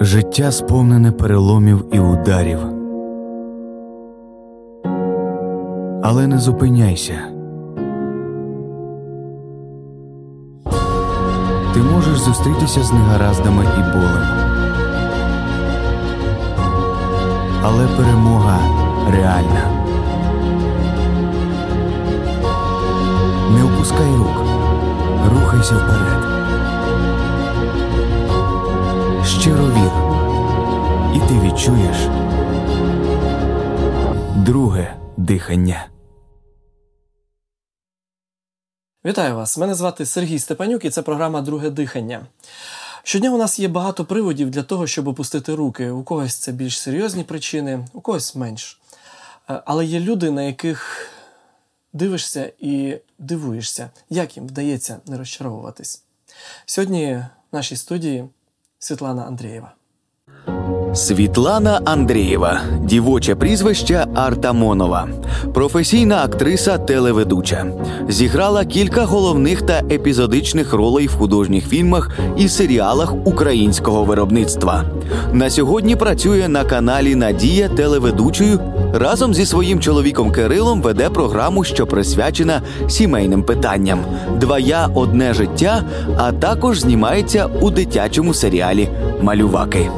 [0.00, 2.58] Життя сповнене переломів і ударів.
[6.02, 7.14] Але не зупиняйся.
[11.74, 14.28] Ти можеш зустрітися з негараздами і болем.
[17.62, 18.58] Але перемога
[19.12, 19.70] реальна.
[23.54, 24.46] Не опускай рук.
[25.34, 26.37] Рухайся вперед.
[29.28, 29.92] Щиро вір.
[31.16, 31.96] І ти відчуєш
[34.36, 35.88] друге дихання.
[39.04, 39.58] Вітаю вас!
[39.58, 42.26] Мене звати Сергій Степанюк, і це програма Друге дихання.
[43.02, 45.90] Щодня у нас є багато приводів для того, щоб опустити руки.
[45.90, 48.80] У когось це більш серйозні причини, у когось менш.
[49.50, 51.10] Е, Але є люди, на яких
[51.92, 56.02] дивишся і дивуєшся, як їм вдається не розчаровуватись.
[56.66, 58.28] Сьогодні в нашій студії
[58.78, 59.74] Світлана Андрієва.
[60.98, 65.08] Світлана Андрієва, дівоче прізвище Артамонова,
[65.54, 67.66] професійна актриса телеведуча.
[68.08, 74.84] Зіграла кілька головних та епізодичних ролей в художніх фільмах і серіалах українського виробництва.
[75.32, 78.60] На сьогодні працює на каналі Надія телеведучою.
[78.94, 84.04] Разом зі своїм чоловіком Кирилом веде програму, що присвячена сімейним питанням.
[84.40, 85.82] Два я одне життя,
[86.16, 88.88] а також знімається у дитячому серіалі
[89.22, 89.90] Малюваки.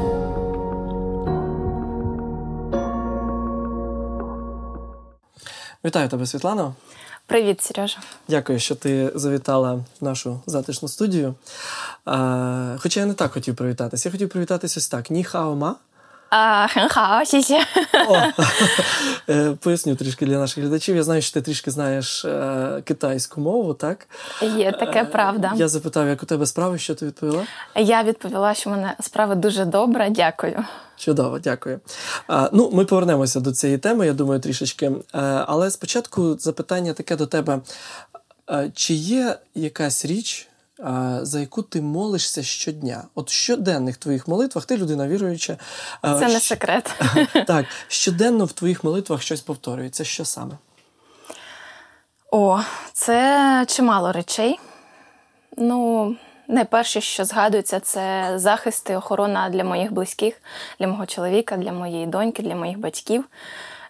[5.84, 6.74] Вітаю тебе, Світлано.
[7.26, 7.98] Привіт, Сережа.
[8.28, 11.34] Дякую, що ти завітала в нашу затишну студію.
[12.08, 14.08] Е, хоча я не так хотів привітатися.
[14.08, 15.76] Я хотів привітатися ось так: Ні хао ма.
[16.30, 17.58] А, Хенхао, сісі.
[19.28, 20.96] Е, поясню трішки для наших глядачів.
[20.96, 24.06] Я знаю, що ти трішки знаєш е, китайську мову, так?
[24.56, 25.52] Є таке правда.
[25.56, 27.42] Я запитав, як у тебе справи, що ти відповіла?
[27.76, 30.08] Я відповіла, що в мене справа дуже добра.
[30.08, 30.64] Дякую.
[30.96, 31.80] Чудово, дякую.
[32.28, 34.86] А, Ну, ми повернемося до цієї теми, я думаю, трішечки.
[34.86, 37.60] Е, але спочатку запитання таке до тебе:
[38.74, 40.49] чи є якась річ?
[41.22, 43.04] За яку ти молишся щодня?
[43.14, 45.56] От в щоденних твоїх молитвах, ти людина віруюча.
[46.02, 46.94] Це не секрет.
[47.46, 50.04] Так, щоденно в твоїх молитвах щось повторюється.
[50.04, 50.54] Що саме?
[52.30, 52.60] О,
[52.92, 54.58] це чимало речей.
[55.56, 56.16] Ну,
[56.48, 60.42] найперше, що згадується, це захист і охорона для моїх близьких,
[60.80, 63.24] для мого чоловіка, для моєї доньки, для моїх батьків,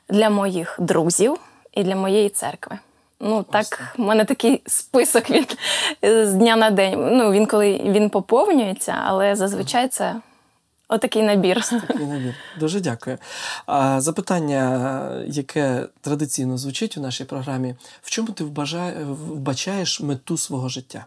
[0.09, 1.39] для моїх друзів
[1.73, 2.79] і для моєї церкви.
[3.21, 5.47] Ну, так, в мене такий список він
[6.03, 7.17] з дня на день.
[7.17, 10.21] Ну, він коли він поповнюється, але зазвичай це
[10.89, 11.65] отакий набір.
[11.89, 12.35] Такий набір.
[12.59, 13.19] Дуже дякую.
[13.67, 21.05] А, запитання, яке традиційно звучить у нашій програмі: в чому ти вбачаєш мету свого життя?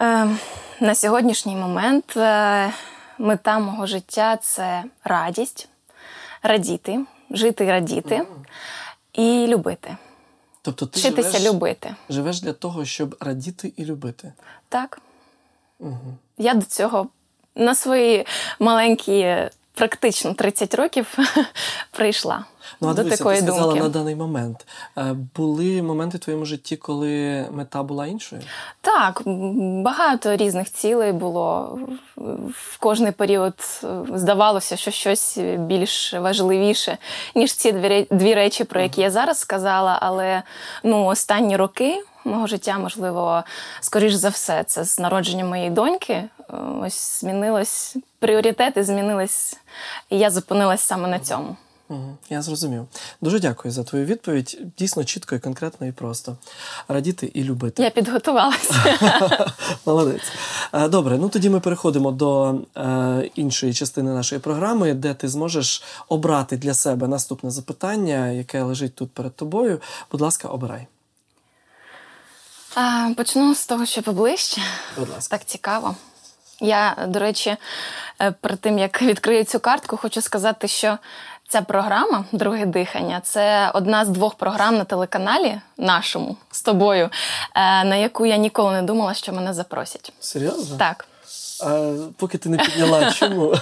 [0.00, 0.28] Е,
[0.80, 2.72] на сьогоднішній момент е,
[3.18, 5.68] мета мого життя це радість,
[6.42, 8.22] радіти, жити і радіти
[9.12, 9.96] і любити.
[10.66, 11.94] Тобто ти Вчитися живеш, любити.
[12.08, 14.32] живеш для того, щоб радіти і любити.
[14.68, 15.00] Так.
[16.38, 17.08] Я до цього
[17.54, 18.26] на свої
[18.58, 19.36] маленькі,
[19.74, 21.18] практично 30 років
[21.90, 22.44] прийшла
[22.80, 23.82] Ну, а до дивися, такої ти сказала думки.
[23.82, 24.66] на даний момент.
[24.98, 28.42] Е, Були моменти в твоєму житті, коли мета була іншою?
[28.80, 29.22] Так,
[29.84, 31.78] багато різних цілей було.
[32.50, 36.98] В кожний період е, здавалося, що щось більш важливіше,
[37.34, 37.72] ніж ці
[38.10, 39.98] дві, речі, про які я зараз сказала.
[40.02, 40.42] Але
[40.84, 43.42] ну, останні роки мого життя, можливо,
[43.80, 46.12] скоріш за все, це з народженням моєї доньки.
[46.12, 46.28] е,
[46.82, 49.56] Ось змінилось пріоритети, змінились,
[50.10, 51.56] і я зупинилась саме на цьому.
[51.88, 52.86] Угу, я зрозумів.
[53.20, 54.58] Дуже дякую за твою відповідь.
[54.78, 56.36] Дійсно чітко і конкретно і просто.
[56.88, 57.82] Радіти і любити.
[57.82, 58.98] Я підготувалася.
[59.86, 60.32] Молодець.
[60.72, 65.82] Е, Добре, ну тоді ми переходимо до е, іншої частини нашої програми, де ти зможеш
[66.08, 69.80] обрати для себе наступне запитання, яке лежить тут перед тобою.
[70.12, 70.86] Будь ласка, обирай.
[73.16, 74.60] Почну з того, що поближче.
[74.98, 75.36] Будь ласка.
[75.36, 75.94] Так цікаво.
[76.60, 77.56] Я, до речі,
[78.20, 80.98] е, перед тим як відкрию цю картку, хочу сказати, що
[81.48, 87.84] ця програма Друге дихання це одна з двох програм на телеканалі нашому з тобою, е,
[87.84, 90.12] на яку я ніколи не думала, що мене запросять.
[90.20, 90.76] Серйозно?
[90.76, 91.06] Так.
[91.64, 93.54] А, поки ти не підняла, чому?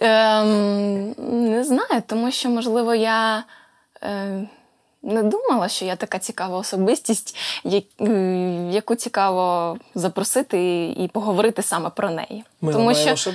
[0.00, 1.14] Ем,
[1.48, 3.44] не знаю, тому що, можливо, я.
[4.02, 4.48] Е,
[5.02, 7.36] не думала, що я така цікава особистість,
[8.70, 12.44] яку цікаво запросити і, і поговорити саме про неї.
[12.60, 13.32] Ми тому, що,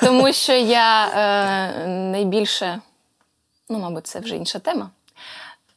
[0.00, 2.80] тому що я е, найбільше,
[3.68, 4.90] ну, мабуть, це вже інша тема.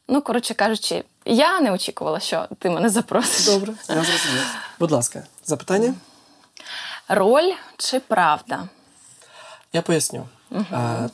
[0.08, 3.46] Ну, коротше кажучи, я не очікувала, що ти мене запросиш.
[3.46, 4.56] Добре, я зрозумів.
[4.78, 5.94] Будь ласка, запитання?
[7.08, 8.68] Роль чи правда?
[9.72, 10.28] Я поясню.
[10.50, 10.64] Угу.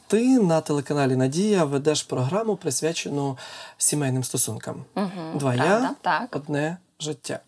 [0.06, 3.38] Ти на телеканалі Надія ведеш програму, присвячену
[3.78, 4.84] сімейним стосункам.
[4.94, 6.36] Угу, Два правда, я, так.
[6.36, 7.40] одне життя.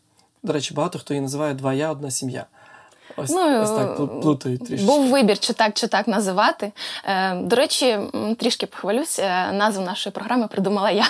[0.42, 2.46] До речі, багато хто її називає два я, одна сім'я.
[3.16, 4.86] Ось, ну, ось так плутають трішки.
[4.86, 6.72] Був вибір, чи так, чи так називати.
[7.04, 7.98] Е, До речі,
[8.38, 11.06] трішки похвалюсь, е, назву нашої програми придумала я.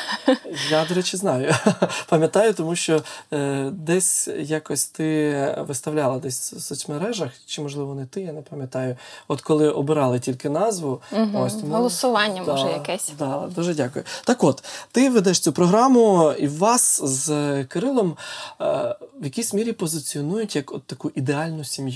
[0.70, 1.54] Я, до речі, знаю.
[2.08, 3.02] Пам'ятаю, тому що
[3.32, 8.96] е, десь якось ти виставляла десь в соцмережах, чи, можливо, не ти, я не пам'ятаю.
[9.28, 11.38] От коли обирали тільки назву, угу.
[11.38, 13.12] ось тому голосування, да, може, якесь.
[13.18, 14.04] Да, Дуже дякую.
[14.24, 18.16] Так от, ти ведеш цю програму, і вас з Кирилом
[18.58, 21.87] в якійсь мірі позиціонують як от таку ідеальну сім'ю.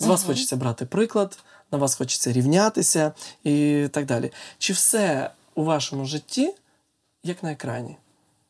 [0.00, 0.32] З вас угу.
[0.32, 1.38] хочеться брати приклад,
[1.72, 3.12] на вас хочеться рівнятися
[3.44, 4.32] і так далі.
[4.58, 6.54] Чи все у вашому житті
[7.22, 7.96] як на екрані?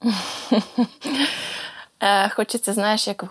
[2.31, 3.27] Хочеться, знаєш, як в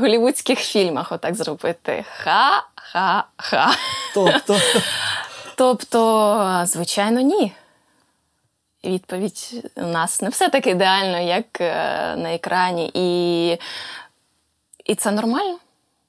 [0.00, 2.04] голівудських фільмах отак зробити.
[2.08, 3.74] Ха-ха-ха.
[4.14, 4.58] Тобто,
[5.56, 7.52] Тобто, звичайно, ні.
[8.84, 11.60] Відповідь у нас не все так ідеально, як
[12.18, 13.48] на екрані, і,
[14.84, 15.58] і це нормально.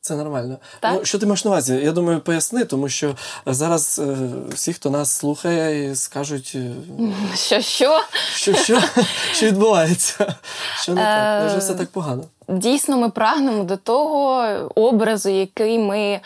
[0.05, 0.57] Це нормально.
[0.79, 0.93] Так?
[0.93, 1.75] Ну, Що ти маєш на увазі?
[1.83, 3.15] Я думаю, поясни, тому що
[3.45, 4.17] зараз е,
[4.53, 6.71] всі, хто нас слухає, скажуть, е,
[7.35, 7.99] що що?
[8.35, 8.79] Що що?
[9.33, 10.35] Що відбувається?
[10.81, 11.41] Що не так?
[11.41, 12.23] Невже все так погано?
[12.47, 16.19] Дійсно, ми прагнемо до того образу, який ми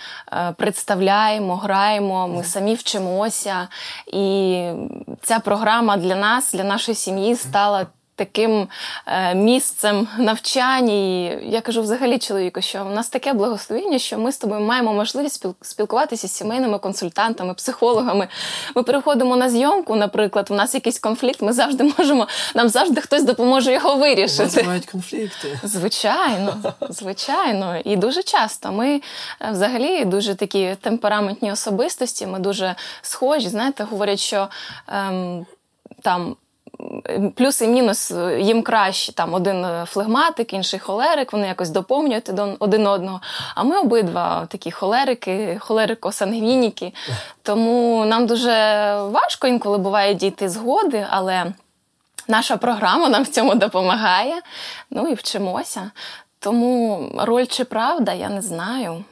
[0.56, 3.68] представляємо, граємо, ми самі вчимося.
[4.08, 4.64] І
[5.24, 7.86] ця програма для нас, для нашої сім'ї, стала
[8.18, 8.68] таким
[9.06, 10.94] е, місцем навчання.
[10.94, 14.94] І я кажу взагалі чоловіку, що в нас таке благословіння, що ми з тобою маємо
[14.94, 18.28] можливість спілкуватися з сімейними консультантами, психологами.
[18.76, 23.24] Ми переходимо на зйомку, наприклад, у нас якийсь конфлікт, ми завжди можемо, нам завжди хтось
[23.24, 24.44] допоможе його вирішити.
[24.44, 25.60] У вас бувають конфлікти.
[25.64, 26.58] Звичайно,
[26.90, 27.78] звичайно.
[27.78, 29.02] І дуже часто ми
[29.42, 33.50] е, взагалі дуже такі темпераментні особистості, ми дуже схожі.
[33.50, 34.48] Знаєте, говорять, що
[34.88, 35.46] ем,
[36.02, 36.36] там
[37.36, 39.14] плюс і мінус е, їм краще.
[39.14, 42.30] Там один е, флегматик, інший холерик, вони якось доповнюють
[42.60, 43.22] один одного.
[43.56, 46.94] А ми обидва такі холерики, холерико-сангвініки.
[47.42, 48.52] Тому нам дуже
[49.02, 51.46] важко інколи буває дійти згоди, але
[52.28, 54.42] наша програма нам в цьому допомагає.
[54.92, 55.92] Ну і вчимося.
[56.40, 59.04] Тому роль чи правда, я не знаю.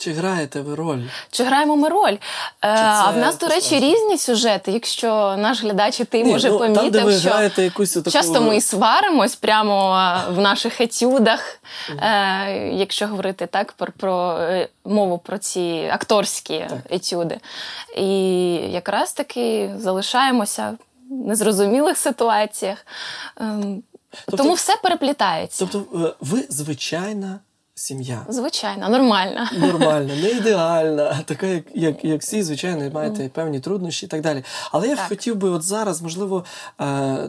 [0.00, 1.02] Чи граєте ви роль?
[1.30, 2.12] Чи граємо ми роль?
[2.12, 2.18] Е,
[2.62, 4.72] а в нас, до речі, різні сюжети.
[4.72, 7.92] Якщо наш глядач і ти Ні, може ну, помітив, там, де ви що граєте якусь
[7.92, 8.10] таку...
[8.10, 9.90] часто ми і сваримось прямо
[10.30, 11.60] в наших етюдах,
[11.90, 12.04] mm.
[12.04, 14.40] е, якщо говорити так про, про
[14.84, 16.78] мову про ці акторські так.
[16.90, 17.40] етюди.
[17.96, 20.78] І якраз таки залишаємося
[21.10, 22.86] в незрозумілих ситуаціях.
[23.40, 23.82] Ем,
[24.26, 25.68] тобто, Тому все переплітається.
[25.72, 27.38] Тобто, ви звичайна
[27.80, 28.26] сім'я.
[28.28, 29.50] Звичайно, нормальна.
[29.58, 34.44] Нормальна, не ідеальна, така, як як, як всі, звичайно, маєте певні труднощі і так далі.
[34.72, 35.08] Але я так.
[35.08, 36.44] хотів би от зараз, можливо,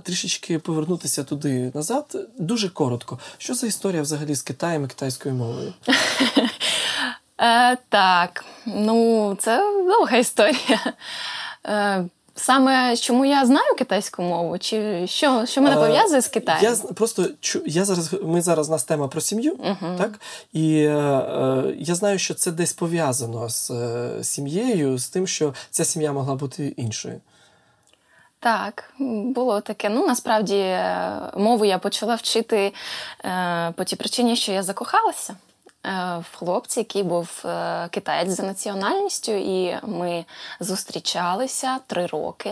[0.04, 2.30] трішечки повернутися туди назад.
[2.38, 3.20] Дуже коротко.
[3.38, 5.74] Що за історія взагалі з Китаєм і китайською мовою?
[7.44, 9.58] Е, Так, ну це
[9.88, 10.94] довга історія.
[12.38, 16.64] Е, Саме чому я знаю китайську мову, чи що що мене пов'язує з Китаєм?
[16.64, 17.26] Я просто
[17.66, 18.14] я зараз.
[18.24, 19.98] Ми зараз у нас тема про сім'ю, uh-huh.
[19.98, 20.20] так
[20.54, 25.54] і е, е, я знаю, що це десь пов'язано з е, сім'єю, з тим, що
[25.70, 27.22] ця сім'я могла бути іншою.
[28.40, 28.94] Так,
[29.36, 29.90] було таке.
[29.90, 32.74] Ну насправді е, мову я почала вчити
[33.26, 35.36] е, по тій причині, що я закохалася.
[35.86, 40.26] Е, в хлопці, який був е, китаєць за національністю, і ми
[40.60, 42.52] зустрічалися три роки,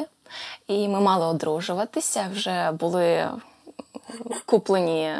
[0.67, 2.29] і ми мали одружуватися.
[2.33, 3.27] Вже були
[4.45, 5.11] куплені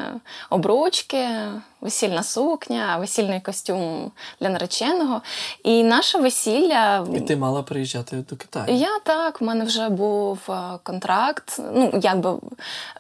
[0.50, 1.28] обручки,
[1.82, 4.12] весільна сукня, весільний костюм
[4.42, 5.22] для нареченого.
[5.64, 7.08] І наше весілля.
[7.16, 8.76] І ти мала приїжджати до Китаю?
[8.76, 11.60] Я так, в мене вже був е, контракт.
[11.74, 12.34] Ну, якби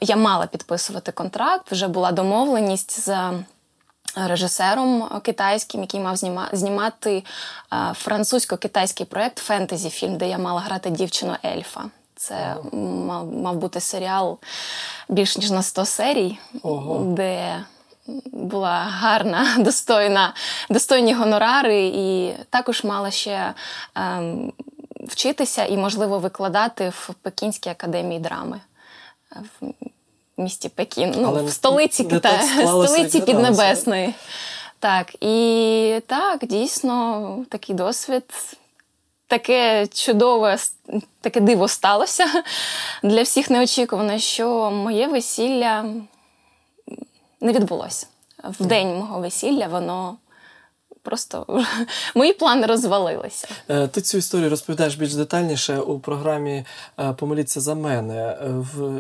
[0.01, 3.31] я мала підписувати контракт, вже була домовленість з
[4.15, 6.15] режисером китайським, який мав
[6.51, 7.23] знімати
[7.93, 11.81] французько-китайський проєкт фентезі фільм, де я мала грати дівчину Ельфа.
[12.15, 14.39] Це мав, мав бути серіал
[15.09, 17.15] більш ніж на 100 серій, Ого.
[17.15, 17.63] де
[18.25, 20.33] була гарна, достойна,
[20.69, 23.53] достойні гонорари, і також мала ще
[23.95, 24.53] ем,
[25.07, 28.61] вчитися і, можливо, викладати в Пекінській академії драми
[30.39, 34.13] місті Пекін, ну, Але в столиці Китаю, столиці Піднебесної.
[34.79, 38.23] Так, і так, дійсно, такий досвід.
[39.27, 40.57] Таке чудове,
[41.21, 42.25] таке диво сталося
[43.03, 45.85] для всіх неочікувано, що моє весілля
[47.41, 48.07] не відбулося.
[48.43, 50.17] В день мого весілля воно
[51.01, 51.65] просто
[52.15, 53.47] мої плани розвалилися.
[53.69, 56.65] Е, ти цю історію розповідаєш більш детальніше у програмі
[56.99, 58.37] е, Помоліться за мене.
[58.41, 58.99] Е, в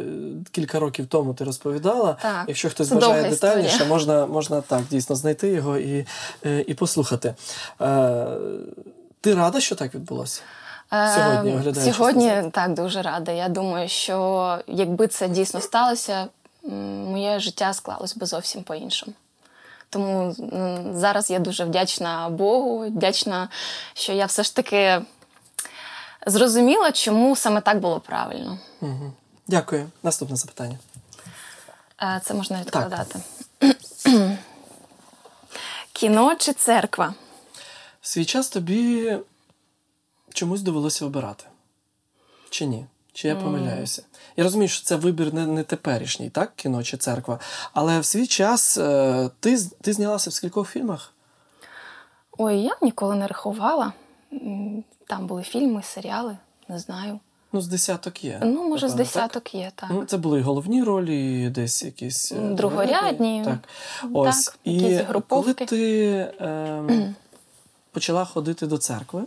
[0.51, 2.17] кілька років тому ти розповідала.
[2.21, 3.93] Так, Якщо хтось бажає детальніше, історія.
[3.93, 6.05] можна можна так дійсно знайти його і,
[6.67, 7.35] і послухати.
[9.21, 10.41] Ти рада, що так відбулося?
[10.91, 13.31] Сьогодні оглядаючи Сьогодні так дуже рада.
[13.31, 16.27] Я думаю, що якби це дійсно сталося,
[16.63, 19.13] моє життя склалось би зовсім по-іншому.
[19.89, 20.35] Тому
[20.93, 23.49] зараз я дуже вдячна Богу, вдячна,
[23.93, 25.01] що я все ж таки
[26.25, 28.59] зрозуміла, чому саме так було правильно.
[28.81, 29.13] Угу.
[29.47, 29.89] Дякую.
[30.03, 30.77] Наступне запитання.
[32.23, 33.19] Це можна відкладати.
[35.93, 37.13] Кіно чи церква?
[38.01, 39.17] В свій час тобі
[40.33, 41.43] чомусь довелося обирати.
[42.49, 42.85] Чи ні?
[43.13, 44.03] Чи я помиляюся?
[44.37, 47.39] Я розумію, що це вибір не не теперішній, так, кіно чи церква.
[47.73, 51.13] Але в свій час е, ти ти знялася в скількох фільмах?
[52.37, 53.93] Ой, я ніколи не рахувала.
[55.07, 56.37] Там були фільми, серіали,
[56.67, 57.19] не знаю.
[57.51, 58.39] Ну, з десяток є.
[58.43, 59.55] Ну, може, з десяток так?
[59.55, 59.89] є, так.
[59.93, 63.43] Ну, Це були головні ролі, десь якісь другорядні.
[63.45, 63.57] Так.
[64.13, 64.45] Ось.
[64.45, 64.99] Так, і
[65.29, 66.11] коли ти
[66.41, 67.13] е,
[67.91, 69.23] почала ходити до церкви,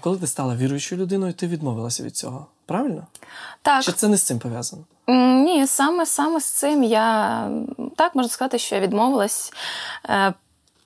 [0.00, 2.46] коли ти стала віруючою людиною, ти відмовилася від цього.
[2.66, 3.06] Правильно?
[3.62, 3.82] Так.
[3.82, 4.82] Чи це не з цим пов'язано?
[5.44, 7.48] Ні, саме саме з цим я
[7.96, 9.52] так можу сказати, що я відмовилась.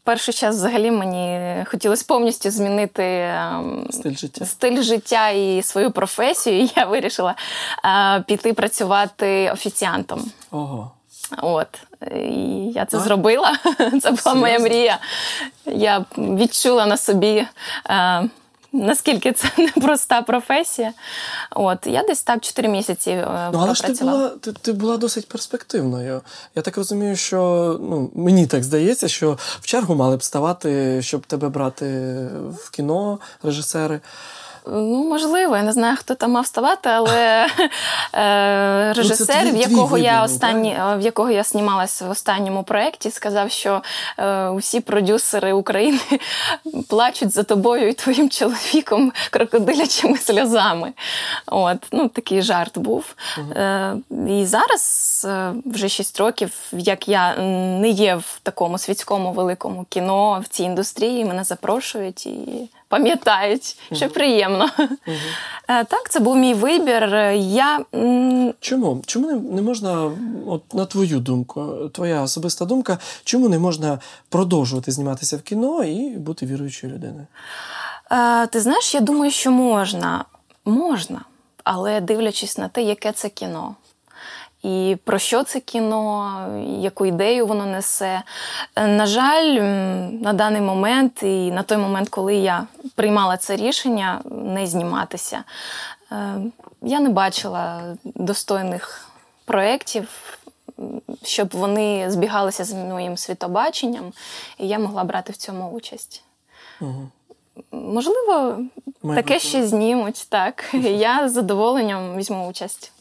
[0.04, 3.34] Перший час взагалі мені хотілося повністю змінити
[3.90, 6.60] стиль життя стиль життя і свою професію.
[6.60, 7.34] І я вирішила
[8.26, 10.30] піти працювати офіціантом.
[10.50, 10.90] Ого.
[11.42, 11.68] От.
[12.16, 13.00] І я це а?
[13.00, 13.52] зробила.
[13.64, 14.34] Це була Серйозно?
[14.34, 14.98] моя мрія.
[15.66, 17.46] Я відчула на собі.
[18.72, 20.92] Наскільки це непроста професія.
[21.50, 24.96] От, Я десь так 4 місяці е, Ну, але ж ти була ти, ти була
[24.96, 26.20] досить перспективною.
[26.54, 27.40] Я так розумію, що
[27.80, 31.84] ну, мені так здається, що в чергу мали б ставати, щоб тебе брати
[32.64, 34.00] в кіно, режисери.
[34.70, 37.46] Ну, можливо, я не знаю, хто там мав ставати, але
[38.14, 43.50] е, режисер, ну, в якого я останні, в якого я знімалася в останньому проєкті, сказав,
[43.50, 43.82] що
[44.18, 45.98] е, усі продюсери України
[46.88, 50.92] плачуть за тобою і твоїм чоловіком крокодилячими сльозами.
[51.46, 53.14] От, ну, Такий жарт був.
[53.38, 53.52] Угу.
[53.52, 53.96] Е,
[54.28, 55.26] І зараз
[55.64, 57.36] вже 6 років, як я
[57.80, 64.08] не є в такому світському великому кіно в цій індустрії, мене запрошують і пам'ятають, що
[64.08, 64.68] приємно.
[64.78, 65.16] Угу.
[65.66, 67.16] Так, це був мій вибір.
[67.34, 67.84] Я...
[68.60, 69.02] Чому?
[69.06, 70.10] Чому не можна,
[70.46, 76.10] от на твою думку, твоя особиста думка, чому не можна продовжувати зніматися в кіно і
[76.10, 77.26] бути віруючою людиною?
[78.08, 80.24] А, ти знаєш, я думаю, що можна.
[80.64, 81.20] Можна,
[81.64, 83.76] але дивлячись на те, яке це кіно.
[84.62, 86.46] І про що це кіно,
[86.78, 88.22] яку ідею воно несе.
[88.76, 89.54] Е, на жаль,
[90.22, 95.44] на даний момент і на той момент, коли я приймала це рішення не зніматися,
[96.12, 96.34] е,
[96.82, 99.08] я не бачила достойних
[99.44, 100.38] проєктів,
[101.22, 104.12] щоб вони збігалися з моїм світобаченням,
[104.58, 106.22] і я могла брати в цьому участь.
[106.80, 107.08] Угу.
[107.72, 108.58] Можливо,
[109.02, 110.64] Має таке ще знімуть, так.
[110.90, 112.92] Я з задоволенням візьму участь.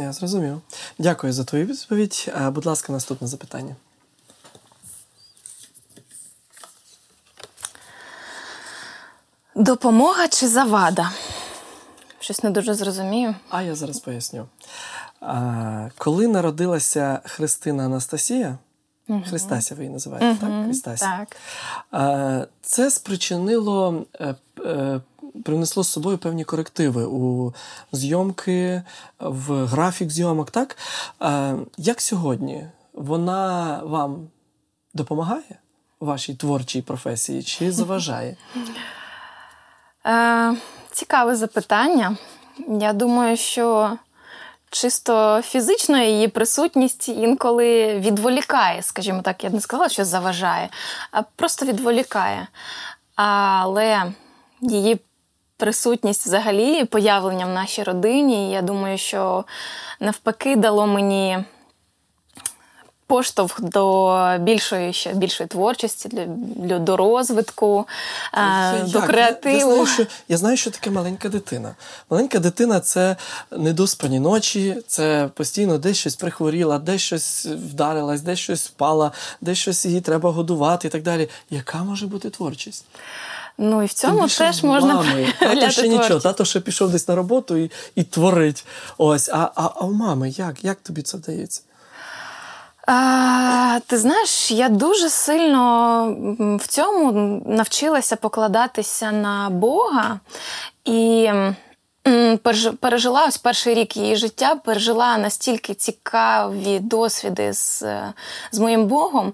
[0.00, 0.60] Я зрозумів.
[0.98, 2.32] Дякую за твою відповідь.
[2.50, 3.76] Будь ласка, наступне запитання.
[9.54, 11.10] Допомога чи завада?
[12.20, 13.34] Щось не дуже зрозумію.
[13.50, 14.46] А я зараз поясню.
[15.20, 18.58] А, Коли народилася Христина Анастасія,
[19.08, 19.22] угу.
[19.28, 20.52] Христася ви її називаєте, угу.
[20.52, 20.64] так?
[20.64, 21.04] Христася.
[21.18, 21.36] Так.
[21.90, 24.34] А, Це спричинило е,
[24.64, 25.00] е,
[25.42, 27.54] принесло з собою певні корективи у
[27.92, 28.82] зйомки,
[29.20, 30.50] в графік зйомок.
[30.50, 30.76] так?
[31.76, 34.28] Як сьогодні вона вам
[34.94, 35.58] допомагає
[36.00, 38.36] у вашій творчій професії чи заважає?
[40.06, 40.56] Е,
[40.90, 42.16] Цікаве запитання.
[42.80, 43.96] Я думаю, що.
[44.70, 50.68] Чисто фізично її присутність інколи відволікає, скажімо так, я б не сказала, що заважає,
[51.10, 52.46] а просто відволікає.
[53.16, 54.12] Але
[54.60, 55.00] її
[55.56, 58.50] присутність взагалі, появлення в нашій родині.
[58.50, 59.44] Я думаю, що
[60.00, 61.38] навпаки дало мені.
[63.06, 67.86] Поштовх до більшої ще більшої творчості, для, до розвитку,
[68.34, 69.06] я, до як?
[69.06, 69.72] креативу.
[69.72, 71.74] Я, я, знаю, що, я знаю, що таке маленька дитина.
[72.10, 73.16] Маленька дитина це
[73.50, 79.86] недоспані ночі, це постійно десь щось прихворіла, десь щось вдарилась, десь щось впала, десь щось
[79.86, 81.28] її треба годувати і так далі.
[81.50, 82.84] Яка може бути творчість?
[83.58, 85.32] Ну і в цьому теж можна мами.
[85.40, 88.66] Тато ще нічого, тато ще пішов десь на роботу і і творить.
[88.98, 90.64] Ось, а а, а у мами як?
[90.64, 91.62] Як тобі це вдається?
[92.86, 96.16] А, Ти знаєш, я дуже сильно
[96.60, 97.12] в цьому
[97.46, 100.20] навчилася покладатися на Бога
[100.84, 101.30] і
[102.80, 107.84] пережила ось перший рік її життя, пережила настільки цікаві досвіди з
[108.52, 109.32] з моїм Богом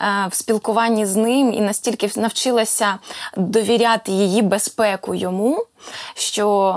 [0.00, 2.98] е, в спілкуванні з ним, і настільки навчилася
[3.36, 5.66] довіряти її безпеку йому.
[6.14, 6.76] Що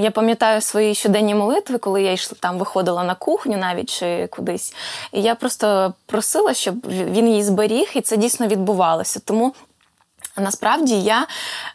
[0.00, 4.74] я пам'ятаю свої щоденні молитви, коли я йшла там, виходила на кухню навіть чи кудись.
[5.12, 9.20] І я просто просила, щоб він її зберіг, і це дійсно відбувалося.
[9.24, 9.54] Тому
[10.36, 11.26] Насправді я,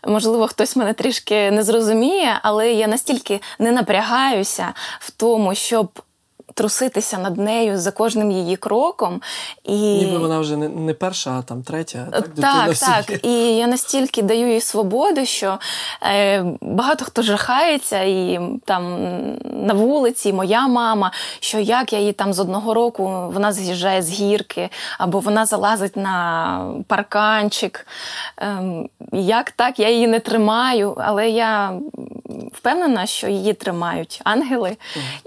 [0.08, 6.02] можливо, хтось мене трішки не зрозуміє, але я настільки не напрягаюся в тому, щоб
[6.58, 9.22] труситися над нею за кожним її кроком.
[9.64, 9.78] І...
[9.78, 12.08] Ніби вона вже не не перша, а там третя.
[12.12, 12.76] Так, так.
[12.76, 13.26] так.
[13.26, 15.60] І я настільки даю їй свободу, що
[16.04, 18.84] е, багато хто жахається, і там
[19.68, 24.10] на вулиці, моя мама, що як я її там з одного року вона з'їжджає з
[24.10, 27.88] гірки, або вона залазить на парканчик.
[28.42, 28.64] Е,
[29.12, 31.74] як так, я її не тримаю, але я
[32.54, 34.78] впевнена, що її тримають ангели.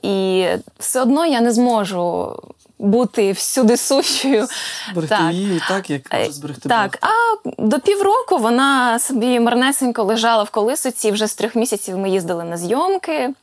[0.02, 0.46] І
[0.78, 2.36] все одно я не зможу.
[2.78, 4.46] Бути всюди сущою.
[4.92, 5.34] Зберегти так.
[5.34, 7.10] її, так, як може зберегти Так, Бог.
[7.10, 11.10] а до півроку вона собі марнесенько лежала в колисиці.
[11.10, 13.34] Вже з трьох місяців ми їздили на зйомки,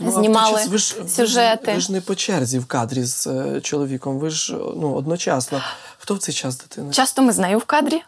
[0.00, 1.66] ну, знімали час, ви ж, сюжети.
[1.66, 4.94] Ви ж, ви ж не по черзі в кадрі з е, чоловіком, ви ж ну,
[4.94, 5.62] одночасно.
[5.98, 6.92] Хто в цей час дитини?
[6.92, 8.02] Часто ми з нею в кадрі.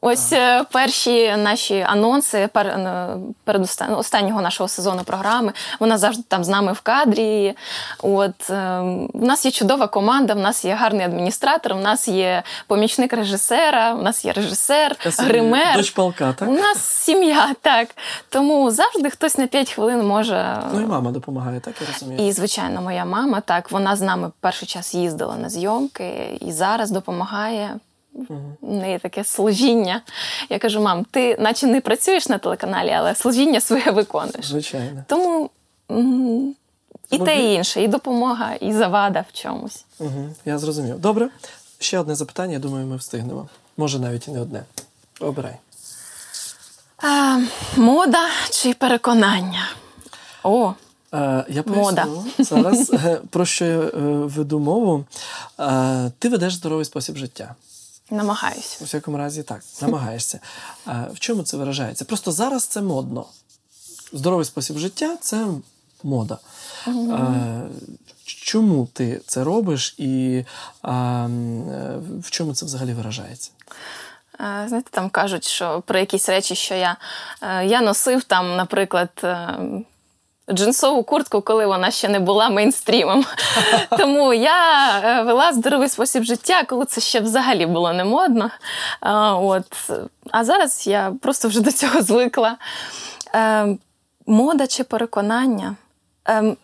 [0.00, 3.08] Ось е, перші наші анонси е,
[3.44, 5.52] перед останнього нашого сезону програми.
[5.80, 7.54] Вона завжди там з нами в кадрі.
[8.02, 8.80] От е,
[9.14, 13.94] в нас є чудова команда, в нас є гарний адміністратор, в нас є помічник режисера,
[13.94, 15.76] в нас є режисер, гример.
[15.76, 16.48] Дочь полка, так?
[16.48, 17.88] У нас сім'я, так.
[18.28, 20.62] Тому завжди хтось на 5 хвилин може.
[20.72, 22.28] Ну і мама допомагає, так я розумію.
[22.28, 23.70] І, звичайно, моя мама так.
[23.70, 27.74] Вона з нами перший час їздила на зйомки і зараз допомагає.
[28.60, 30.02] У неї таке служіння.
[30.50, 34.46] Я кажу, мам, ти наче не працюєш на телеканалі, але служіння своє виконуєш.
[34.46, 35.04] Звичайно.
[35.08, 35.50] Тому
[37.10, 39.84] і те, і інше, і допомога, і завада в чомусь.
[39.98, 40.98] Угу, Я зрозумів.
[40.98, 41.28] Добре.
[41.78, 43.48] Ще одне запитання, я думаю, ми встигнемо.
[43.76, 44.64] Може, навіть і не одне.
[45.20, 45.56] Обирай.
[47.02, 47.40] А,
[47.76, 49.68] Мода чи переконання?
[50.42, 50.72] О,
[51.14, 55.04] е, я поясню зараз, е, про що я е, веду мову.
[56.18, 57.54] Ти ведеш здоровий спосіб життя.
[58.10, 58.76] Намагаюся.
[58.80, 60.40] У всякому разі, так, намагаєшся.
[60.84, 62.04] А, В чому це виражається?
[62.04, 63.26] Просто зараз це модно.
[64.12, 65.46] Здоровий спосіб життя це
[66.02, 66.38] мода.
[66.86, 67.60] А,
[68.24, 70.44] Чому ти це робиш і
[70.82, 71.26] а,
[72.20, 73.50] в чому це взагалі виражається?
[74.38, 76.96] Знаєте, там кажуть, що про якісь речі, що я
[77.42, 79.58] е, я носив там, наприклад, е,
[80.52, 83.24] джинсову куртку, коли вона ще не була мейнстрімом.
[83.98, 88.50] Тому я е, вела здоровий спосіб життя, коли це ще взагалі було не модно.
[89.42, 89.90] От.
[90.30, 92.56] А зараз я просто вже до цього звикла.
[93.34, 93.76] Е,
[94.26, 95.76] мода чи переконання?
[96.24, 96.56] Ем,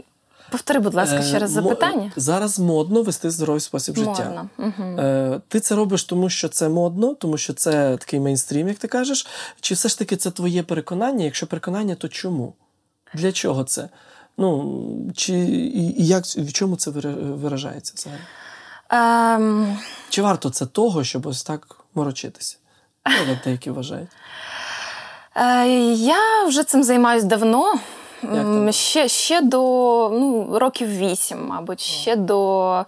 [0.50, 2.12] повтори, будь ласка, ще раз е, запитання.
[2.16, 4.14] Зараз модно вести здоровий спосіб модно.
[4.14, 4.44] життя.
[4.58, 5.40] Угу.
[5.48, 9.26] Ти це робиш, тому що це модно, тому що це такий мейнстрім, як ти кажеш.
[9.60, 11.24] Чи все ж таки це твоє переконання?
[11.24, 12.54] Якщо переконання, то чому?
[13.14, 13.88] Для чого це?
[14.38, 18.20] Ну, чи і як в чому це виражається взагалі?
[18.90, 19.76] Um...
[20.08, 22.56] Чи варто це того, щоб ось так морочитися?
[23.06, 24.08] Ну, деякі вважають.
[25.36, 27.74] Е, я вже цим займаюся давно.
[28.70, 29.58] Ще ще до
[30.12, 32.84] ну, років вісім, мабуть, ще до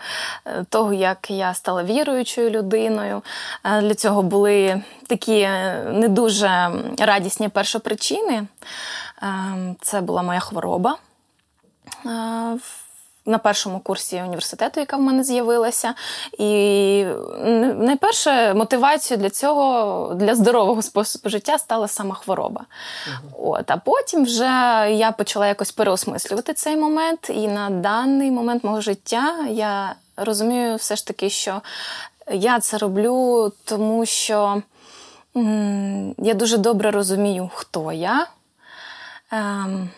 [0.46, 3.22] е, того, як я стала віруючою людиною.
[3.64, 5.48] Е, для цього були такі
[5.92, 8.46] не дуже радісні першопричини.
[9.22, 10.96] Ем, це була моя хвороба.
[13.26, 15.94] На першому курсі університету, яка в мене з'явилася.
[16.38, 17.04] І
[17.78, 22.64] найперше мотивацією для цього, для здорового способу життя стала сама хвороба.
[23.08, 23.50] Угу.
[23.50, 24.44] От, А потім вже
[24.90, 27.30] я почала якось переосмислювати цей момент.
[27.34, 31.60] І на даний момент мого життя я розумію все ж таки, що
[32.32, 34.62] я це роблю, тому що
[35.36, 38.26] м- я дуже добре розумію, хто я.
[39.32, 39.90] Ем,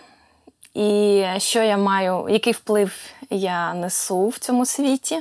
[0.76, 2.92] І що я маю, який вплив
[3.30, 5.20] я несу в цьому світі.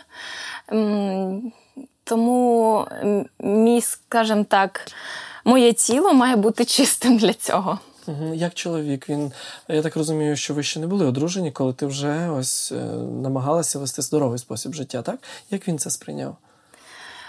[2.03, 2.87] Тому
[3.39, 4.91] мій, скажімо так,
[5.45, 7.79] моє тіло має бути чистим для цього.
[8.33, 9.31] Як чоловік, він
[9.67, 12.75] я так розумію, що ви ще не були одружені, коли ти вже ось е,
[13.21, 15.19] намагалася вести здоровий спосіб життя, так?
[15.51, 16.37] Як він це сприйняв?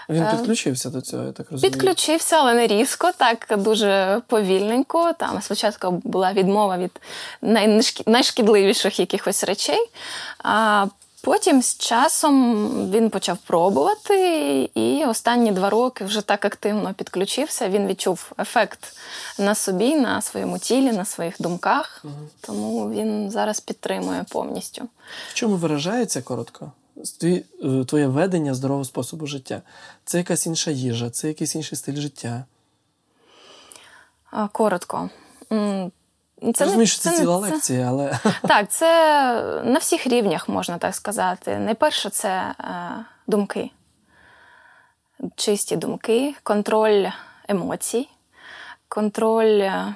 [0.09, 1.71] Він е, підключився до цього, я так розумію?
[1.71, 5.13] Підключився, але не різко, так дуже повільненько.
[5.13, 6.91] Там спочатку була відмова від
[8.05, 9.89] найшкідливіших якихось речей.
[10.43, 10.87] А
[11.21, 17.69] Потім з часом він почав пробувати, і останні два роки вже так активно підключився.
[17.69, 18.95] Він відчув ефект
[19.39, 22.01] на собі, на своєму тілі, на своїх думках.
[22.03, 22.13] Угу.
[22.41, 24.83] Тому він зараз підтримує повністю.
[25.29, 26.71] В чому виражається коротко?
[27.23, 27.43] Е,
[27.87, 29.61] твоє ведення здорового способу життя?
[30.05, 32.45] Це якась інша їжа, це якийсь інший стиль життя?
[34.51, 35.09] Коротко.
[36.53, 37.51] Це Розумію, що це, це ціла це...
[37.51, 38.19] лекція, але.
[38.47, 38.85] Так, це
[39.63, 41.57] на всіх рівнях, можна так сказати.
[41.57, 42.29] Найперше, це
[42.59, 43.71] е, думки,
[45.35, 47.05] чисті думки, контроль
[47.47, 48.09] емоцій,
[48.87, 49.95] контроль е,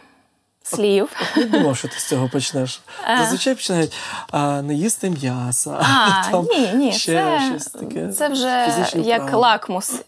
[0.63, 1.09] слів.
[1.35, 2.81] Я думав, що ти з цього почнеш.
[3.17, 3.93] Зазвичай починають
[4.31, 5.71] а, не їсти м'яса.
[5.81, 8.07] А, там ні, ні, ще це, щось таке.
[8.07, 9.39] Це вже як право.
[9.39, 10.01] лакмус.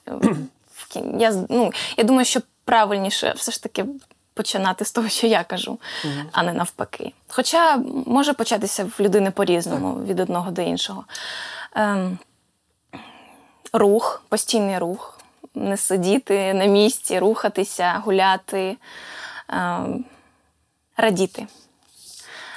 [1.20, 3.86] Я, ну, Я думаю, що правильніше все ж таки
[4.34, 6.13] починати з того, що я кажу, угу.
[6.32, 7.13] а не навпаки.
[7.28, 10.08] Хоча може початися в людини по-різному, так.
[10.08, 11.04] від одного до іншого.
[11.76, 12.18] Ем,
[13.74, 15.20] Рух, постійний рух,
[15.56, 18.78] не сидіти на місці, рухатися, гуляти,
[19.50, 20.06] ем,
[20.97, 21.47] радіти.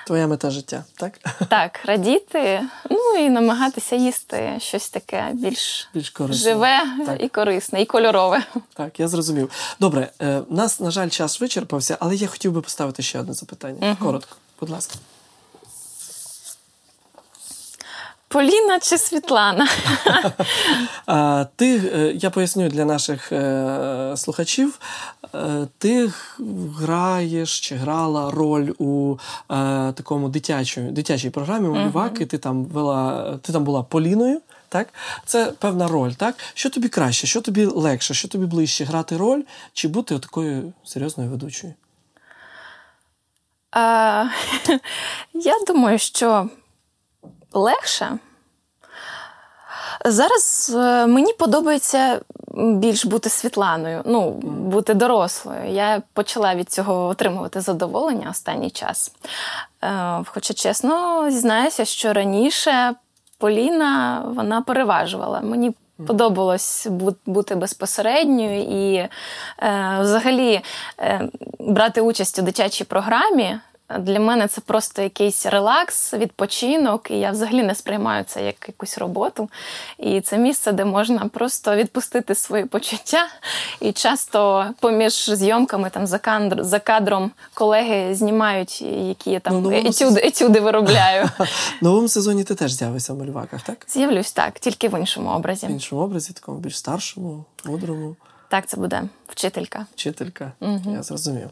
[0.06, 1.12] Твоя мета життя, так?
[1.50, 6.50] Так, радіти, ну і намагатися їсти щось таке більш, більш корисне.
[6.50, 7.22] живе так.
[7.22, 8.42] і корисне, і кольорове.
[8.74, 9.50] Так, я зрозумів.
[9.80, 13.34] Добре, у е, нас, на жаль, час вичерпався, але я хотів би поставити ще одне
[13.34, 13.78] запитання.
[13.80, 13.96] Угу.
[14.06, 14.94] Коротко, будь ласка.
[18.28, 19.68] Поліна чи Світлана?
[21.56, 24.78] Ти, е, я поясню для наших е, слухачів,
[25.34, 26.10] е, ти
[26.76, 29.16] граєш чи грала роль у
[29.94, 32.24] такому дитячій дитячій програмі Малюваки.
[32.24, 32.28] Uh-huh.
[32.28, 34.40] Ти там вела, ти там була Поліною.
[34.68, 34.88] Так?
[35.24, 36.10] Це певна роль.
[36.10, 36.34] так?
[36.54, 41.30] Що тобі краще, що тобі легше, що тобі ближче грати роль чи бути такою серйозною
[41.30, 41.74] ведучою?
[43.70, 44.24] А,
[45.34, 46.48] Я думаю, що
[47.58, 48.18] легше.
[50.04, 52.20] Зараз е, мені подобається
[52.54, 55.70] більш бути Світланою, ну, бути дорослою.
[55.70, 59.12] Я почала від цього отримувати задоволення останній час.
[59.84, 62.94] Е, хоча, чесно, зізнаюся, що раніше
[63.38, 65.40] Поліна вона переважувала.
[65.40, 65.74] Мені
[66.06, 66.86] Подобалось
[67.26, 69.10] бути безпосередньою і е,
[70.00, 70.60] взагалі
[71.58, 73.58] брати участь у дитячій програмі
[73.98, 78.98] для мене це просто якийсь релакс, відпочинок, і я взагалі не сприймаю це як якусь
[78.98, 79.48] роботу.
[79.98, 83.28] І це місце, де можна просто відпустити свої почуття.
[83.80, 89.70] І часто поміж зйомками там за кадр, за кадром колеги знімають, які я там ну,
[89.70, 91.24] етюди, етюди виробляю.
[91.80, 93.86] В новому сезоні ти теж з'явишся в Мальваках, так?
[93.88, 95.66] З'явлюсь так, тільки в іншому образі.
[95.66, 98.16] В іншому образі, такому більш старшому, мудрому.
[98.48, 99.86] Так, це буде вчителька.
[99.94, 100.92] Вчителька, угу.
[100.92, 101.48] я зрозумів.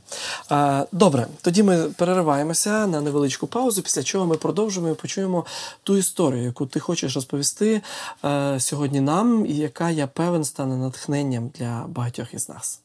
[0.49, 5.45] А, Добре, тоді ми перериваємося на невеличку паузу, після чого ми продовжимо і почуємо
[5.83, 7.83] ту історію, яку ти хочеш розповісти
[8.23, 12.81] а, сьогодні нам, і яка я певен стане натхненням для багатьох із нас.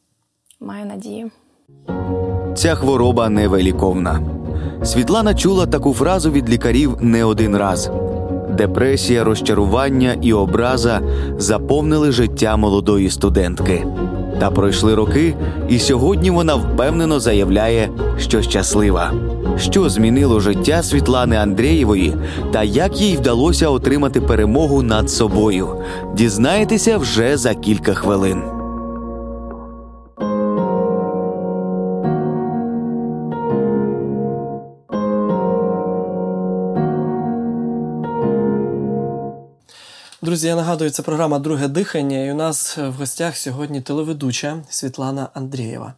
[0.60, 1.32] Маю надію.
[2.56, 4.22] Ця хвороба невеликовна.
[4.84, 7.90] Світлана чула таку фразу від лікарів не один раз.
[8.60, 11.02] Депресія, розчарування і образа
[11.38, 13.86] заповнили життя молодої студентки.
[14.40, 15.36] Та пройшли роки,
[15.70, 19.12] і сьогодні вона впевнено заявляє, що щаслива.
[19.58, 22.14] Що змінило життя Світлани Андрієвої
[22.52, 25.68] та як їй вдалося отримати перемогу над собою,
[26.16, 28.59] дізнаєтеся вже за кілька хвилин.
[40.40, 45.30] Друзі, я нагадую, це програма Друге дихання, і у нас в гостях сьогодні телеведуча Світлана
[45.34, 45.94] Андрієва.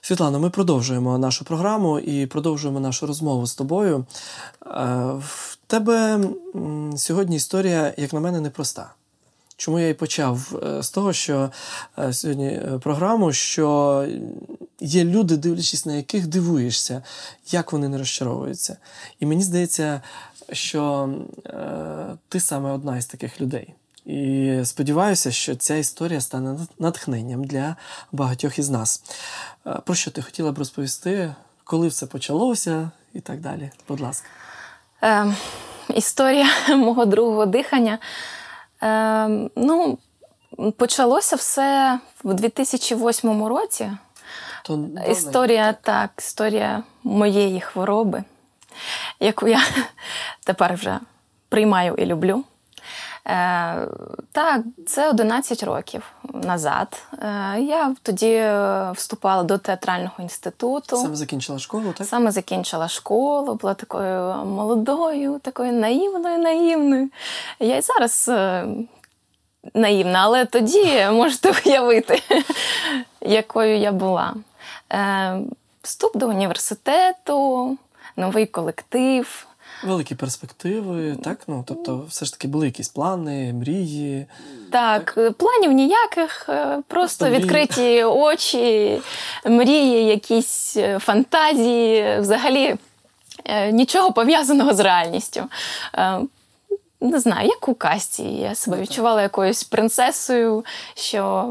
[0.00, 4.06] Світлана, ми продовжуємо нашу програму і продовжуємо нашу розмову з тобою.
[4.66, 4.70] Е,
[5.18, 6.20] в тебе
[6.96, 8.92] сьогодні історія, як на мене, непроста.
[9.56, 11.50] Чому я і почав е, з того, що
[11.98, 14.06] е, сьогодні програму, що
[14.80, 17.02] є люди, дивлячись на яких дивуєшся,
[17.50, 18.76] як вони не розчаровуються.
[19.20, 20.02] І мені здається,
[20.52, 21.10] що
[21.46, 23.74] е, ти саме одна із таких людей.
[24.06, 27.76] І сподіваюся, що ця історія стане натхненням для
[28.12, 29.02] багатьох із нас.
[29.66, 33.70] Е, про що ти хотіла б розповісти, коли все почалося і так далі?
[33.88, 34.28] Будь ласка.
[35.02, 35.34] Е,
[35.94, 37.98] Історія мого другого дихання.
[38.82, 39.98] Е, Ну,
[40.76, 43.90] почалося все в 2008 році.
[44.64, 48.24] То Історія так, історія моєї хвороби
[49.20, 49.60] яку я
[50.44, 50.98] тепер вже
[51.48, 52.44] приймаю і люблю.
[53.26, 53.88] Е,
[54.32, 56.02] Так, це 11 років
[56.34, 57.02] назад.
[57.22, 60.96] Е, Я тоді е, вступала до театрального інституту.
[60.96, 62.06] Саме закінчила школу, так?
[62.06, 67.10] Саме закінчила школу, була такою молодою, такою наївною, наївною.
[67.60, 68.66] Я і зараз е,
[69.74, 72.22] наївна, але тоді можете уявити,
[73.20, 74.34] якою я була.
[74.92, 75.38] Е,
[75.82, 77.78] Вступ до університету,
[78.16, 79.46] новий колектив.
[79.84, 81.38] Великі перспективи, так?
[81.46, 84.26] Ну, тобто, все ж таки були якісь плани, мрії.
[84.70, 89.00] Так, е, планів ніяких, е, просто Просто відкриті очі,
[89.46, 92.76] мрії, якісь е, фантазії, взагалі
[93.44, 95.42] е, нічого пов'язаного з реальністю.
[97.00, 98.22] Не знаю, як у касті.
[98.22, 101.48] Я себе відчувала якоюсь принцесою, що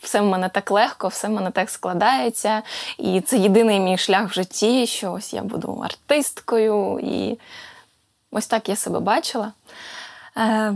[0.00, 2.62] все в мене так легко, все в мене так складається.
[2.98, 7.00] І це єдиний мій шлях в житті, що ось я буду артисткою.
[7.02, 7.38] І
[8.30, 9.52] ось так я себе бачила.
[10.36, 10.74] Е,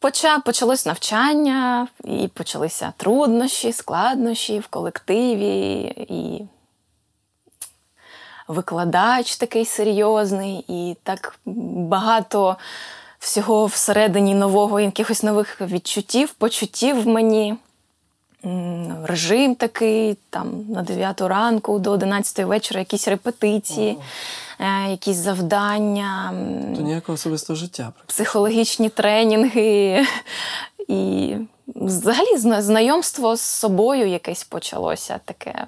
[0.00, 6.48] Поча, почалось навчання, і почалися труднощі, складнощі в колективі, і
[8.48, 12.56] викладач такий серйозний, і так багато
[13.18, 17.56] всього всередині нового, якихось нових відчуттів, почуттів в мені.
[19.04, 23.98] Режим такий, там на 9 ранку до 11 вечора якісь репетиції,
[24.60, 26.32] е, якісь завдання.
[26.76, 27.92] То ніякого особистого життя.
[28.06, 30.06] психологічні тренінги.
[30.88, 31.34] І
[31.66, 35.66] взагалі знайомство з собою якесь почалося таке.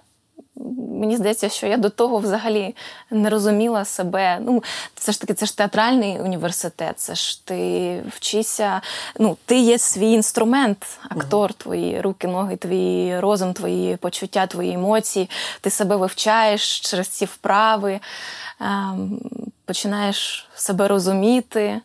[1.01, 2.75] Мені здається, що я до того взагалі
[3.11, 4.39] не розуміла себе.
[4.41, 4.63] Ну,
[4.95, 8.81] це ж таки, це ж театральний університет, це ж ти вчишся.
[9.19, 15.31] Ну, ти є свій інструмент, актор, твої руки, ноги, твій розум, твої почуття, твої емоції.
[15.61, 18.01] Ти себе вивчаєш через ці вправи,
[18.61, 19.21] ем,
[19.65, 21.81] починаєш себе розуміти.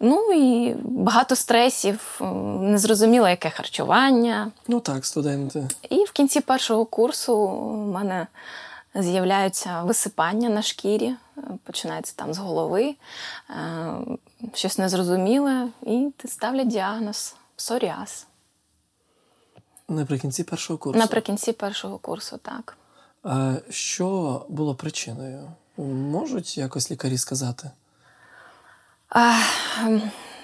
[0.00, 2.20] Ну і багато стресів,
[2.60, 4.50] незрозуміло, яке харчування.
[4.68, 5.68] Ну так, студенти.
[5.90, 8.26] І в кінці першого курсу у мене
[8.94, 12.94] з'являються висипання на шкірі, е, починається там з голови,
[13.50, 13.54] е,
[14.54, 18.26] щось незрозуміле, і ти ставлять діагноз псоріаз.
[19.88, 20.98] Наприкінці першого курсу.
[20.98, 22.76] Наприкінці першого курсу, так.
[23.22, 25.50] А що було причиною?
[25.76, 27.70] Можуть якось лікарі сказати?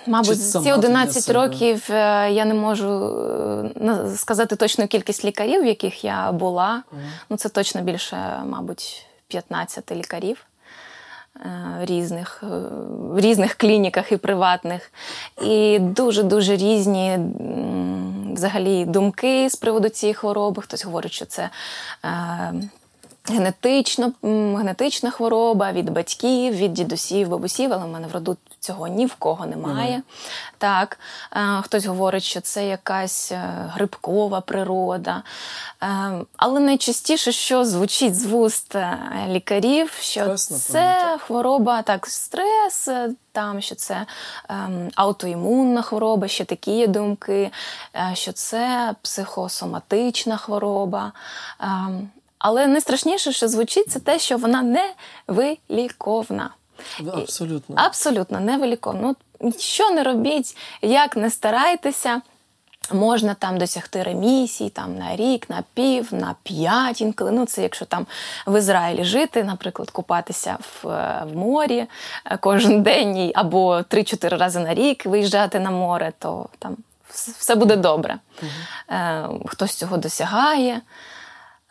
[0.07, 2.89] Мабуть, Чи ці сама 11 років е, я не можу
[3.77, 6.83] е, сказати точну кількість лікарів, в яких я була.
[7.31, 10.45] Ну, це точно більше, мабуть, 15 лікарів
[11.37, 11.49] е,
[11.81, 12.43] різних,
[12.89, 14.93] в різних клініках і приватних.
[15.43, 17.19] І дуже-дуже різні
[18.35, 20.63] взагалі думки з приводу цієї хвороби.
[20.63, 21.51] Хтось говорить, що це.
[22.05, 22.53] е,
[23.29, 29.07] Генетично, генетична хвороба від батьків, від дідусів, бабусів, але в мене в роду цього ні
[29.07, 30.03] в кого немає.
[30.59, 30.99] Так,
[31.33, 35.23] е, хтось говорить, що це якась е, грибкова природа.
[35.83, 35.87] Е,
[36.37, 42.89] але найчастіше, що звучить з вуст е, лікарів, що Стрес, напевно, це хвороба, так, стрес,
[42.89, 44.07] е, там, що це
[44.49, 47.51] ем, аутоімунна хвороба, ще такі є думки,
[47.97, 51.13] е, що це психосоматична хвороба.
[51.61, 52.09] Ем,
[52.41, 54.87] але найстрашніше, що звучить, це те, що вона
[55.29, 56.51] невиліковна.
[57.13, 57.77] Абсолютно.
[57.79, 59.15] Абсолютно невиліковна.
[59.41, 62.21] Ну, що не робіть, як не старайтеся.
[62.93, 67.33] Можна там досягти ремісій там, на рік, на пів, на п'ять інколи.
[67.33, 68.07] Ну, це якщо там
[68.47, 71.87] в Ізраїлі жити, наприклад, купатися в, е, в морі
[72.25, 76.77] е, кожен день або 3-4 рази на рік виїжджати на море, то там
[77.11, 78.19] все буде добре.
[78.91, 80.81] Е, хтось цього досягає.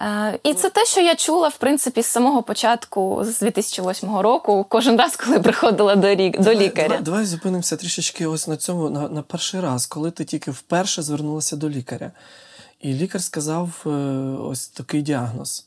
[0.01, 4.65] Е, І це те, що я чула, в принципі, з самого початку, з 2008 року,
[4.69, 6.87] кожен раз, коли приходила до, рік, до лікаря.
[6.87, 11.01] Давай, давай зупинимося трішечки ось на цьому, на, на перший раз, коли ти тільки вперше
[11.01, 12.11] звернулася до лікаря.
[12.81, 13.89] І лікар сказав е,
[14.41, 15.65] ось такий діагноз.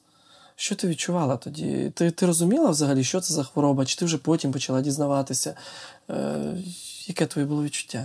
[0.56, 1.92] Що ти відчувала тоді?
[1.94, 3.84] Ти, ти розуміла взагалі, що це за хвороба?
[3.84, 5.54] Чи ти вже потім почала дізнаватися?
[6.10, 6.34] Е,
[7.06, 8.04] яке твоє було відчуття?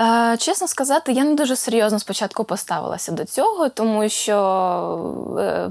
[0.00, 5.70] Е, Чесно сказати, я не дуже серйозно спочатку поставилася до цього, тому що е,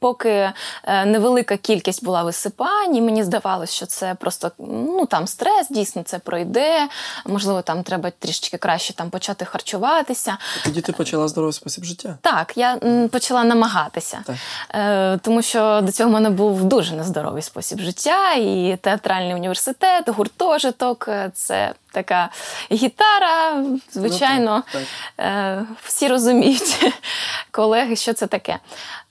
[0.00, 0.52] поки
[0.84, 6.02] е, невелика кількість була висипань, і мені здавалося, що це просто ну, там стрес, дійсно
[6.02, 6.88] це пройде.
[7.26, 10.36] Можливо, там треба трішечки краще там почати харчуватися.
[10.64, 12.18] Тоді ти почала здоровий спосіб життя.
[12.20, 12.76] Так, я
[13.12, 15.20] почала намагатися, Так.
[15.22, 21.08] Тому що до цього в мене був дуже нездоровий спосіб життя, і театральний університет, гуртожиток
[21.34, 22.30] це така
[22.72, 23.64] гітара.
[23.92, 24.82] Звичайно, так,
[25.20, 26.94] Е, всі розуміють,
[27.50, 28.58] колеги, що це таке.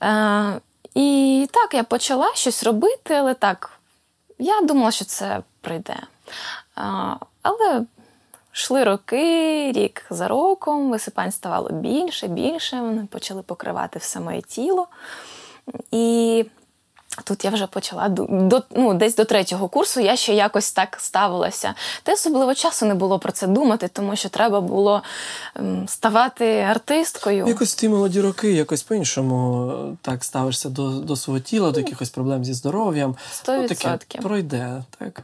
[0.03, 0.61] Е,
[0.95, 3.79] і так, я почала щось робити, але так,
[4.39, 5.95] я думала, що це прийде.
[7.41, 7.85] Але
[8.53, 14.87] йшли роки, рік за роком, висипань ставало більше, більше, вони почали покривати все моє тіло.
[15.91, 16.45] І
[17.23, 21.73] Тут я вже почала до ну, десь до третього курсу я ще якось так ставилася.
[22.03, 25.03] Та особливо часу не було про це думати, тому що треба було
[25.55, 27.47] ем, ставати артисткою.
[27.47, 32.09] Якось ті молоді роки, якось по-іншому е, так ставишся до до свого тіла, до якихось
[32.09, 33.15] проблем зі здоров'ям.
[33.45, 33.57] 100%.
[33.61, 35.23] Ну, таке пройде, так.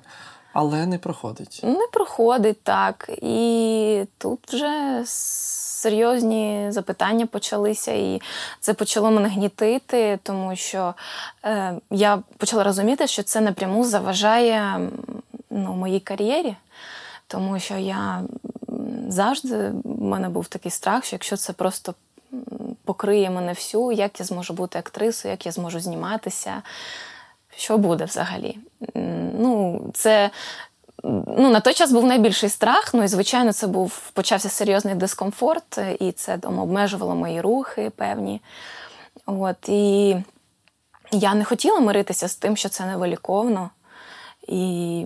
[0.54, 1.60] Але не проходить.
[1.64, 3.10] Не проходить так.
[3.22, 8.22] І тут вже серйозні запитання почалися, і
[8.60, 10.94] це почало мене гнітити, тому що
[11.46, 14.90] е, я почала розуміти, що це напряму заважає
[15.50, 16.56] ну, моїй кар'єрі,
[17.28, 18.22] тому що я
[19.08, 21.94] завжди в мене був такий страх, що якщо це просто
[22.86, 26.62] покриє мене всю, як я зможу бути актрисою, як я зможу зніматися.
[27.56, 28.58] Що буде взагалі?
[29.40, 30.30] Ну, це
[31.38, 32.94] ну, на той час був найбільший страх.
[32.94, 38.42] Ну і звичайно, це був почався серйозний дискомфорт, і це там, обмежувало мої рухи певні.
[39.26, 40.16] От, І
[41.12, 43.70] я не хотіла миритися з тим, що це невиліковно.
[44.48, 45.06] І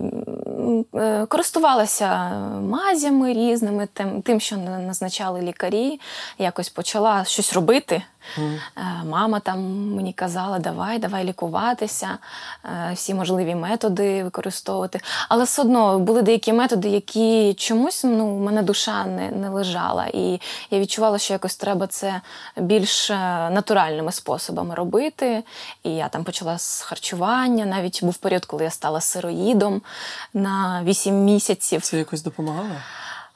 [0.94, 2.28] е, користувалася
[2.60, 6.00] мазями різними, тим, тим, що назначали лікарі,
[6.38, 8.02] якось почала щось робити.
[8.36, 8.58] Mm.
[9.04, 9.60] Мама там
[9.94, 12.08] мені казала, давай, давай лікуватися,
[12.64, 15.00] е, всі можливі методи використовувати.
[15.28, 20.06] Але все одно були деякі методи, які чомусь ну, у мене душа не не лежала.
[20.06, 22.20] І я відчувала, що якось треба це
[22.56, 23.10] більш
[23.50, 25.42] натуральними способами робити.
[25.82, 27.66] І я там почала з харчування.
[27.66, 29.82] Навіть був період, коли я стала сироїдом
[30.34, 31.82] на 8 місяців.
[31.82, 32.68] Це якось допомагало?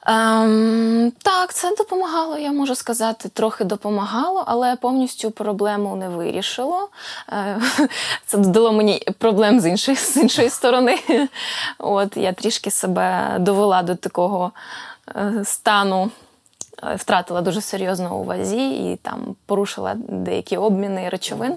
[0.05, 6.89] Ем, Так, це допомагало, я можу сказати, трохи допомагало, але повністю проблему не вирішило.
[7.29, 7.61] Е,
[8.25, 10.99] Це додало мені проблем з іншої з іншої сторони.
[11.79, 14.51] От Я трішки себе довела до такого
[15.15, 16.11] е, стану.
[16.83, 21.55] Е, втратила дуже серйозно у вазі і там порушила деякі обміни речовин,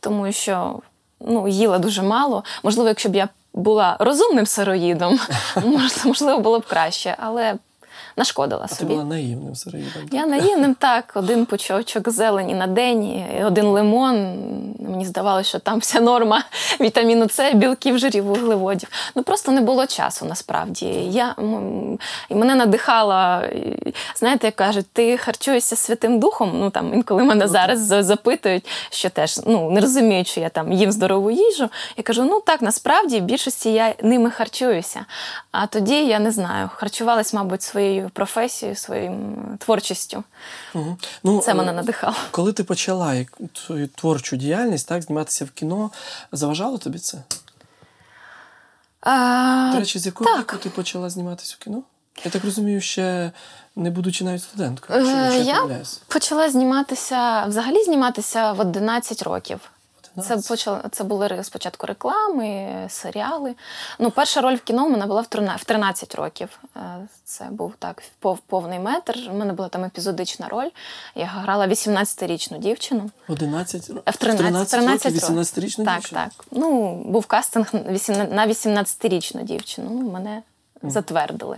[0.00, 0.80] тому що
[1.20, 2.44] ну, їла дуже мало.
[2.62, 5.20] Можливо, якщо б я була розумним сироїдом,
[6.04, 7.16] можливо, було б краще.
[7.18, 7.54] Але
[8.18, 8.88] нашкодила а собі.
[8.88, 10.08] Ти була наївним середнім.
[10.10, 14.16] Я наївним так, один почочок зелені на день, один лимон.
[14.80, 16.44] Мені здавалося, що там вся норма
[16.80, 18.88] вітаміну С, білків, жирів, вуглеводів.
[19.14, 20.86] Ну просто не було часу насправді.
[21.10, 21.34] Я,
[22.28, 23.48] І мене надихала,
[24.16, 26.52] знаєте, як кажуть, ти харчуєшся Святим Духом.
[26.54, 30.72] Ну там інколи мене ну, зараз запитують, що теж ну не розуміють, що я там
[30.72, 31.68] їм здорову їжу.
[31.96, 35.04] Я кажу: ну так, насправді в більшості я ними харчуюся.
[35.50, 40.24] А тоді я не знаю, харчувалась, мабуть, своєю професією, своїм творчістю.
[40.74, 40.96] Угу.
[41.24, 42.16] Ну, Це мене е, надихало.
[42.30, 45.90] Коли ти почала свою творчу діяльність, так, зніматися в кіно,
[46.32, 47.18] заважало тобі це?
[49.00, 51.82] А, До речі, з якого віку ти почала зніматися в кіно?
[52.24, 53.32] Я так розумію, ще
[53.76, 55.04] не будучи навіть студенткою.
[55.04, 59.60] Чи, чи я почала зніматися, взагалі зніматися в 11 років.
[60.22, 63.54] Це почало це були спочатку реклами, серіали.
[63.98, 65.26] Ну, перша роль в кіно у мене була в
[65.64, 66.48] 13 років.
[66.76, 66.80] Е,
[67.24, 68.02] це був так
[68.46, 69.18] повний метр.
[69.30, 70.68] У мене була там епізодична роль.
[71.14, 73.10] Я грала 18-річну дівчину.
[73.28, 76.20] 11 В 13, 13 років 18-річну так, дівчину?
[76.20, 76.44] Так, так.
[76.50, 77.70] Ну, був кастинг
[78.30, 79.90] на 18-річну дівчину.
[79.92, 80.42] Ну, мене
[80.82, 81.56] затвердили.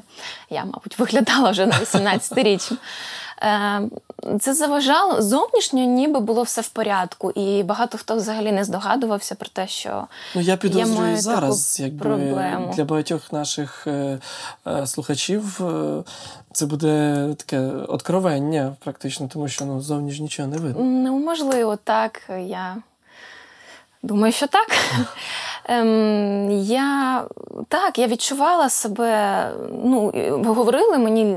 [0.50, 2.76] Я, мабуть, виглядала вже на 18-річну.
[3.42, 3.82] Е,
[4.40, 9.48] це заважало зовнішньо, ніби було все в порядку, і багато хто взагалі не здогадувався про
[9.48, 12.72] те, що ну я підозрюю я зараз, якби проблему.
[12.76, 14.18] для багатьох наших е,
[14.66, 16.02] е, слухачів е,
[16.52, 20.84] це буде таке откровення, практично, тому що ну зовні ж нічого не видно.
[20.84, 22.76] Ну можливо, так я
[24.02, 24.68] думаю, що так.
[25.64, 27.24] Ем, Я
[27.68, 29.50] так, я відчувала себе.
[29.84, 30.12] Ну,
[30.46, 31.36] говорили мені,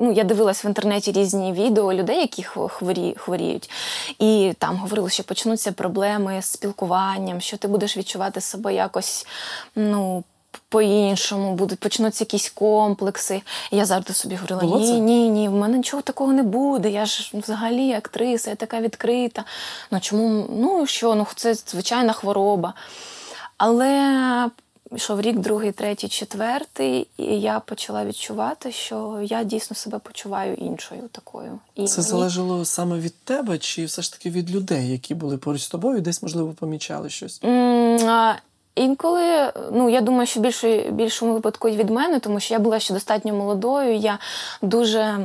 [0.00, 3.70] ну я дивилась в інтернеті різні відео людей, які хворі, хворіють.
[4.18, 9.26] І там говорили, що почнуться проблеми з спілкуванням, що ти будеш відчувати себе якось,
[9.76, 10.24] ну.
[10.68, 13.42] По-іншому будуть почнуться якісь комплекси.
[13.70, 14.98] І я завжди собі говорила: Було ні, це?
[14.98, 16.90] ні, ні, в мене нічого такого не буде.
[16.90, 19.44] Я ж взагалі актриса, я така відкрита.
[19.90, 20.46] Ну чому?
[20.50, 22.74] Ну що, ну це звичайна хвороба.
[23.56, 24.50] Але
[24.96, 31.02] йшов рік, другий, третій, четвертий, і я почала відчувати, що я дійсно себе почуваю іншою
[31.12, 31.58] такою.
[31.74, 32.10] І Це мені...
[32.10, 36.00] залежало саме від тебе, чи все ж таки від людей, які були поруч з тобою,
[36.00, 37.40] десь, можливо, помічали щось?
[38.80, 42.80] Інколи, ну я думаю, що більше, більшому випадку і від мене, тому що я була
[42.80, 43.96] ще достатньо молодою.
[43.96, 44.18] Я
[44.62, 45.18] дуже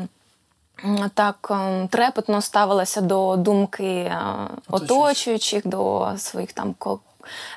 [1.13, 4.11] так ем, трепетно ставилася до думки
[4.69, 6.75] оточуючих, до своїх там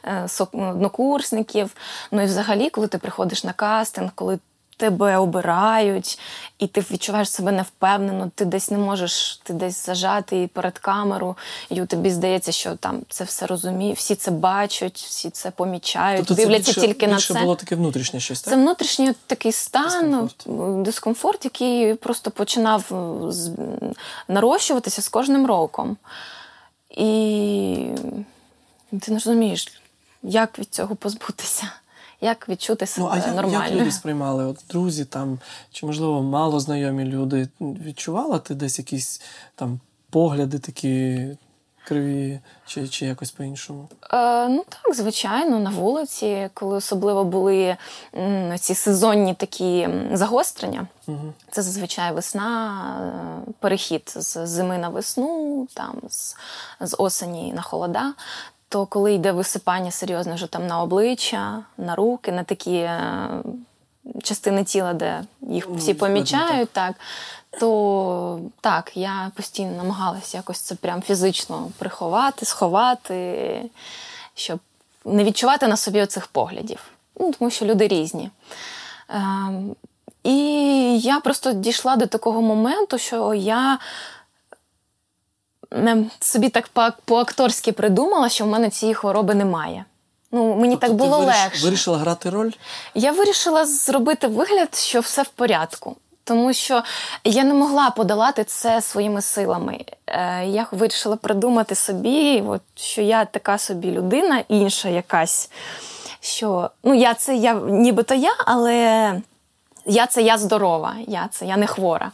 [0.05, 1.71] Е, однокурсників.
[2.11, 4.39] Ну і взагалі, коли ти приходиш на кастинг, коли
[4.79, 6.19] тебе обирають,
[6.59, 11.37] і ти відчуваєш себе невпевнено, ти десь не можеш, ти десь зажати перед камеру,
[11.71, 16.43] і тобі здається, що там це все розуміє, всі це бачать, всі це помічають, тобто
[16.43, 17.45] дивляться це більше, тільки більше на це.
[17.45, 18.55] було таке внутрішнє щось, так?
[18.55, 20.83] Це внутрішній такий стан, Дискомфорт.
[20.83, 22.93] дискомфорт, який просто починав
[24.29, 25.97] нарощуватися з кожним роком.
[26.91, 27.89] І
[29.01, 29.81] ти не розумієш,
[30.23, 31.73] як від цього позбутися,
[32.21, 33.65] як відчути себе Ну, а як, нормально.
[33.65, 34.45] як люди сприймали?
[34.45, 35.39] От друзі там,
[35.73, 37.49] чи, можливо, мало знайомі люди.
[37.61, 39.21] Відчувала ти десь якісь
[39.55, 41.27] там погляди такі
[41.85, 43.89] криві, чи, чи якось по-іншому?
[44.13, 47.77] Е, ну так, звичайно, на вулиці, коли особливо були
[48.15, 50.87] м, ці сезонні такі загострення.
[51.07, 51.33] Угу.
[51.51, 56.37] Це зазвичай весна, е, перехід з зими на весну, там з,
[56.81, 58.13] з осені на холода.
[58.69, 63.29] То коли йде висипання серйозне вже там на обличчя, на руки, на такі е,
[64.23, 66.95] частини тіла, де їх Ну, всі помічають, так.
[67.61, 73.63] То так, я постійно намагалася якось це прям фізично приховати, сховати,
[74.35, 74.61] щоб
[75.05, 76.79] не відчувати на собі оцих поглядів.
[77.21, 78.31] Ну, тому що люди різні.
[79.09, 79.77] Ем,
[80.25, 83.79] і я просто дійшла до такого моменту, що я
[86.21, 89.85] собі так по- по-акторськи придумала, що в мене цієї хвороби немає.
[90.33, 91.65] Ну, мені так Тобто ти було виріш- легше.
[91.65, 92.51] Вирішила грати роль?
[92.95, 95.97] Я вирішила зробити вигляд, що все в порядку.
[96.25, 96.83] Тому що
[97.25, 99.85] я не могла подолати це своїми силами.
[100.07, 105.51] Е, Я вирішила придумати собі, от, що я така собі людина, інша якась.
[106.21, 108.75] Що ну, я це я нібито я, але
[109.87, 112.11] я це я здорова, я це я не хвора.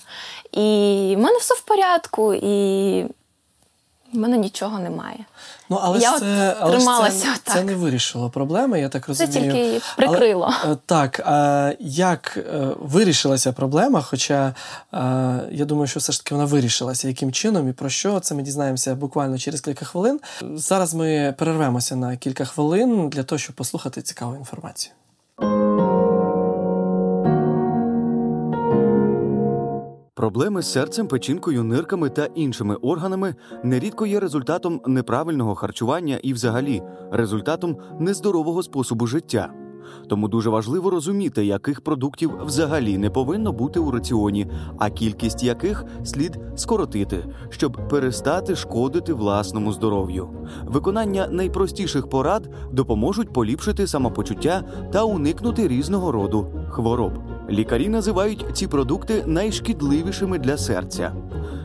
[0.53, 3.07] І в мене все в порядку, і
[4.15, 5.19] в мене нічого немає.
[5.71, 9.03] Ну, але Я ж це, але ж трималася це, це не вирішило проблеми, я так
[9.03, 9.53] Це розумію.
[9.53, 10.53] тільки прикрило.
[10.65, 14.03] Але, так, а як е, вирішилася проблема?
[14.03, 14.55] Хоча
[14.95, 14.97] е,
[15.51, 17.09] я думаю, що все ж таки вона вирішилася.
[17.09, 20.21] Яким чином і про що це ми дізнаємося буквально через кілька хвилин.
[20.55, 24.93] Зараз ми перервемося на кілька хвилин для того, щоб послухати цікаву інформацію.
[30.17, 33.35] Проблеми з серцем, печінкою, нирками та іншими органами
[33.65, 39.53] нерідко є результатом неправильного харчування і, взагалі, результатом нездорового способу життя.
[40.09, 45.85] Тому дуже важливо розуміти, яких продуктів взагалі не повинно бути у раціоні, а кількість яких
[46.05, 50.29] слід скоротити, щоб перестати шкодити власному здоров'ю.
[50.65, 57.34] Виконання найпростіших порад допоможуть поліпшити самопочуття та уникнути різного роду хвороб.
[57.51, 61.13] Лікарі називають ці продукти найшкідливішими для серця.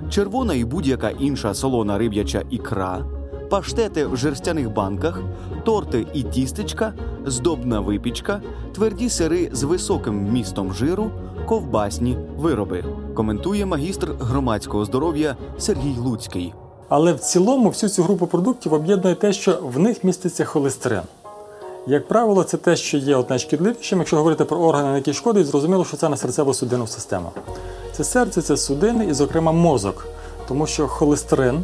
[0.09, 3.05] Червона і будь-яка інша солона риб'яча ікра,
[3.49, 5.21] паштети в жерстяних банках,
[5.65, 6.93] торти і тістечка,
[7.25, 8.41] здобна випічка,
[8.75, 11.11] тверді сири з високим вмістом жиру,
[11.45, 12.83] ковбасні вироби.
[13.15, 16.53] Коментує магістр громадського здоров'я Сергій Луцький.
[16.89, 21.01] Але в цілому всю цю групу продуктів об'єднує те, що в них міститься холестерин.
[21.89, 23.99] Як правило, це те, що є найшкідливішим.
[23.99, 27.31] Якщо говорити про органи, які шкодять, зрозуміло, що це на серцево-судинну систему.
[27.91, 30.07] Це серце, це судини і, зокрема, мозок.
[30.47, 31.63] Тому що холестерин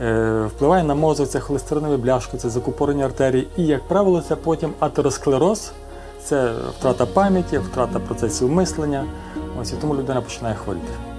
[0.00, 3.48] е, впливає на мозок, це холестеринові бляшки, це закупорені артерії.
[3.56, 5.72] І, як правило, це потім атеросклероз,
[6.24, 9.04] це втрата пам'яті, втрата процесів мислення.
[9.60, 11.13] Ось і тому людина починає хворіти.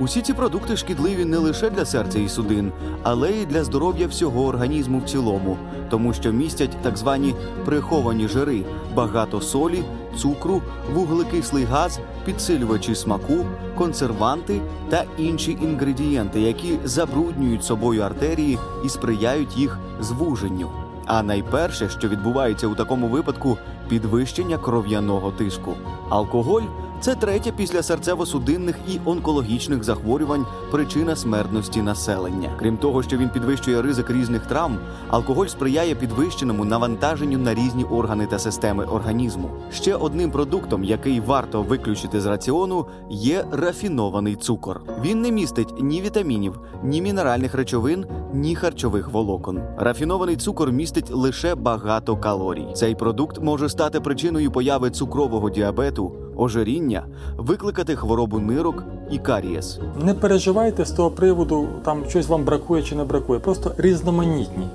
[0.00, 2.72] Усі ці продукти шкідливі не лише для серця і судин,
[3.02, 5.56] але й для здоров'я всього організму в цілому,
[5.90, 7.34] тому що містять так звані
[7.64, 8.64] приховані жири,
[8.94, 9.82] багато солі,
[10.16, 10.62] цукру,
[10.94, 19.78] вуглекислий газ, підсилювачі смаку, консерванти та інші інгредієнти, які забруднюють собою артерії і сприяють їх
[20.00, 20.70] звуженню.
[21.06, 25.74] А найперше, що відбувається у такому випадку, підвищення кров'яного тиску.
[26.08, 26.62] Алкоголь
[27.04, 32.50] це третя після серцево-судинних і онкологічних захворювань причина смертності населення.
[32.58, 34.78] Крім того, що він підвищує ризик різних травм,
[35.10, 39.50] алкоголь сприяє підвищеному навантаженню на різні органи та системи організму.
[39.72, 44.80] Ще одним продуктом, який варто виключити з раціону, є рафінований цукор.
[45.02, 49.60] Він не містить ні вітамінів, ні мінеральних речовин, ні харчових волокон.
[49.78, 52.68] Рафінований цукор містить лише багато калорій.
[52.74, 57.02] Цей продукт може стати причиною появи цукрового діабету, ожиріння,
[57.36, 59.78] викликати хворобу нирок і карієс.
[60.04, 63.40] Не переживайте з того приводу, там щось вам бракує чи не бракує.
[63.40, 64.66] Просто різноманітні.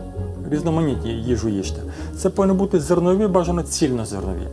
[0.51, 1.81] Різноманітні їжу їжте.
[2.17, 4.47] Це повинні бути зернові, бажано цільнозернові.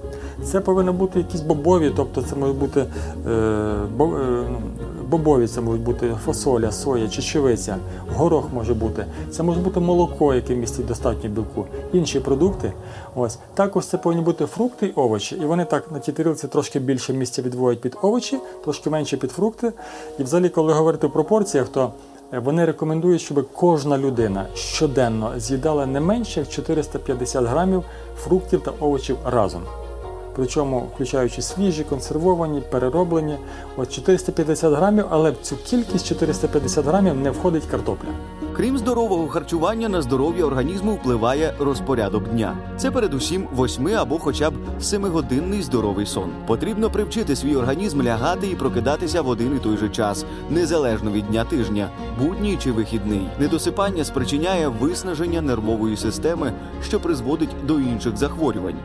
[0.45, 4.61] Це повинні бути якісь бобові, тобто це може бути е, е, ну,
[5.11, 7.77] бобові, це можуть бути фасоля, соя, чечевиця,
[8.17, 9.07] горох може бути.
[9.31, 12.73] Це може бути молоко, яке містить достатньо білку, інші продукти.
[13.15, 15.37] Ось також це повинні бути фрукти і овочі.
[15.37, 19.73] І вони так на тій трошки більше місця відводять під овочі, трошки менше під фрукти.
[20.19, 21.93] І взагалі, коли говорити в пропорціях, то
[22.33, 27.85] вони рекомендують, щоб кожна людина щоденно з'їдала не менше як 450 грамів
[28.17, 29.63] фруктів та овочів разом
[30.37, 33.37] причому включаючи свіжі, консервовані, перероблені.
[33.77, 38.09] От 450 грамів, але в цю кількість 450 грамів не входить картопля.
[38.57, 42.57] Крім здорового харчування, на здоров'я організму впливає розпорядок дня.
[42.77, 46.31] Це передусім восьми або хоча б семигодинний здоровий сон.
[46.47, 51.27] Потрібно привчити свій організм лягати і прокидатися в один і той же час, незалежно від
[51.27, 53.29] дня тижня, будній чи вихідний.
[53.39, 58.77] Недосипання спричиняє виснаження нервової системи, що призводить до інших захворювань.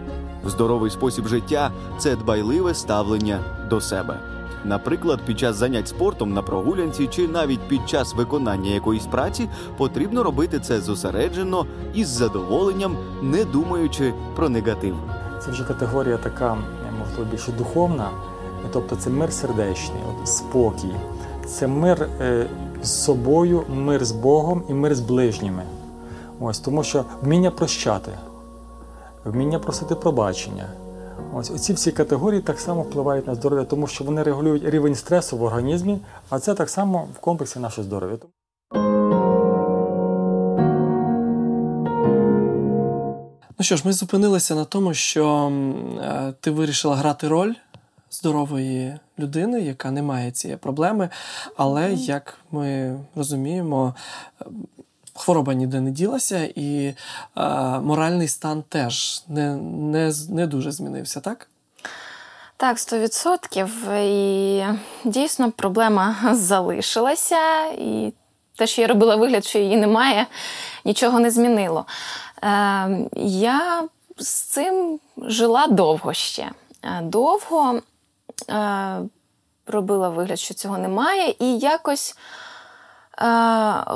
[0.45, 3.39] Здоровий спосіб життя це дбайливе ставлення
[3.69, 4.19] до себе.
[4.65, 10.23] Наприклад, під час занять спортом на прогулянці чи навіть під час виконання якоїсь праці потрібно
[10.23, 14.95] робити це зосереджено і з задоволенням, не думаючи про негатив.
[15.45, 16.57] Це вже категорія така,
[16.99, 18.09] можливо, більше духовна,
[18.73, 20.95] тобто це мир сердечний, спокій,
[21.45, 22.45] це мир е,
[22.83, 25.63] з собою, мир з Богом і мир з ближніми.
[26.39, 28.11] Ось тому, що вміння прощати
[29.25, 30.67] вміння просити пробачення.
[31.33, 35.37] Ось оці всі категорії так само впливають на здоров'я, тому що вони регулюють рівень стресу
[35.37, 35.99] в організмі,
[36.29, 38.17] а це так само в комплексі наше здоров'я.
[43.59, 45.51] Ну що ж, ми зупинилися на тому, що
[46.01, 47.53] е, ти вирішила грати роль
[48.11, 51.09] здорової людини, яка не має цієї проблеми,
[51.57, 53.95] але як ми розуміємо,
[55.21, 56.95] хвороба ніде не ділася, і е,
[57.79, 61.47] моральний стан теж не, не, не дуже змінився, так?
[62.57, 64.01] Так, 100%.
[64.03, 64.63] І
[65.03, 68.13] дійсно проблема залишилася, і
[68.55, 70.27] те, що я робила вигляд, що її немає,
[70.85, 71.85] нічого не змінило.
[72.43, 72.47] Е,
[73.15, 73.83] Я
[74.17, 76.51] з цим жила довго ще.
[76.83, 77.81] Е, довго
[78.49, 78.99] е,
[79.67, 82.15] робила вигляд, що цього немає, і якось.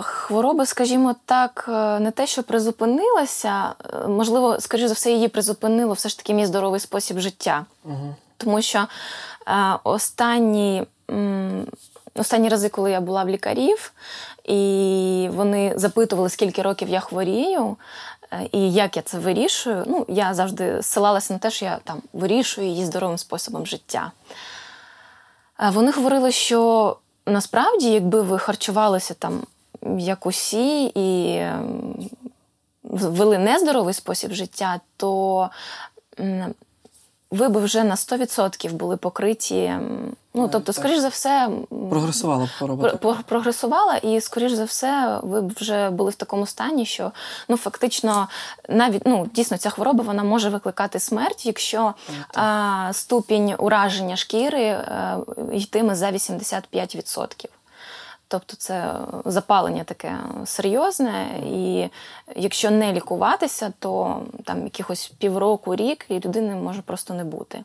[0.01, 5.93] Хвороба, скажімо так, е, не те, що призупинилася, е, можливо, скоріш за все, її призупинило
[5.93, 7.65] все ж таки мій здоровий спосіб життя.
[7.83, 8.15] Угу.
[8.37, 8.79] Тому що
[9.47, 10.83] е, останні
[12.15, 13.93] останні рази, коли я була в лікарів,
[14.43, 17.77] і вони запитували, скільки років я хворію.
[18.51, 22.67] І як я це вирішую, ну я завжди ссилалася на те, що я там вирішую
[22.67, 24.11] її здоровим способом життя.
[25.59, 29.41] Вони говорили, що насправді, якби ви харчувалися там
[29.97, 32.09] як усі і ем,
[32.83, 35.49] вели нездоровий спосіб життя, то
[37.31, 39.73] ви б вже на 100% були покриті.
[40.33, 41.49] Ну, тобто, скоріш за все,
[41.89, 42.99] прогресувала б хвороба.
[43.25, 47.11] Прогресувала, і, скоріш за все, ви б вже були в такому стані, що
[47.49, 48.27] ну, фактично,
[48.69, 51.93] навіть ну, дійсно ця хвороба вона може викликати смерть, якщо
[52.33, 57.45] а, ступінь ураження шкіри а, е, йтиме за 85%.
[58.27, 58.95] Тобто це
[59.25, 61.89] запалення таке серйозне, і
[62.35, 67.63] якщо не лікуватися, то там якихось півроку, рік і людини може просто не бути.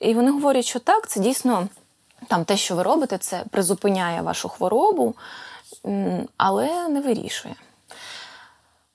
[0.00, 1.68] І вони говорять, що так, це дійсно
[2.28, 5.14] там те, що ви робите, це призупиняє вашу хворобу,
[6.36, 7.54] але не вирішує.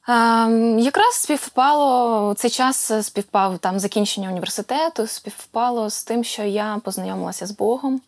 [0.07, 7.45] Ем, якраз співпало цей час співпав там закінчення університету, співпало з тим, що я познайомилася
[7.45, 8.01] з Богом,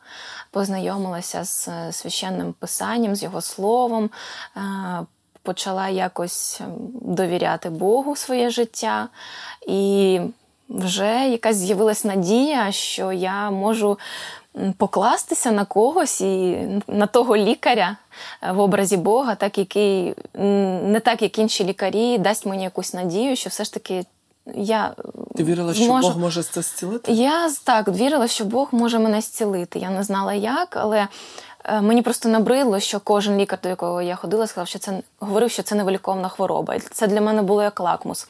[0.52, 4.10] познайомилася з священним писанням, з його словом,
[4.58, 4.62] е,
[5.44, 9.08] почала якось ем, довіряти Богу своє життя,
[9.68, 10.20] і
[10.70, 13.98] вже якась з'явилась надія, що я можу
[14.78, 17.98] покластися на когось і на того лікаря
[18.44, 20.16] е, в образі Бога, так який
[20.84, 24.06] не так, як інші лікарі, дасть мені якусь надію, що все ж таки.
[24.56, 24.96] Я
[25.36, 26.08] Ти вірила, що зможу...
[26.08, 27.12] Бог може це зцілити?
[27.12, 29.80] Я так вірила, що Бог може мене зцілити.
[29.80, 31.08] Я не знала як, але
[31.64, 35.52] е, мені просто набридло, що кожен лікар, до якого я ходила, сказав, що це говорив,
[35.52, 36.76] що це невиліковна хвороба.
[36.76, 38.28] І це для мене було як лакмус.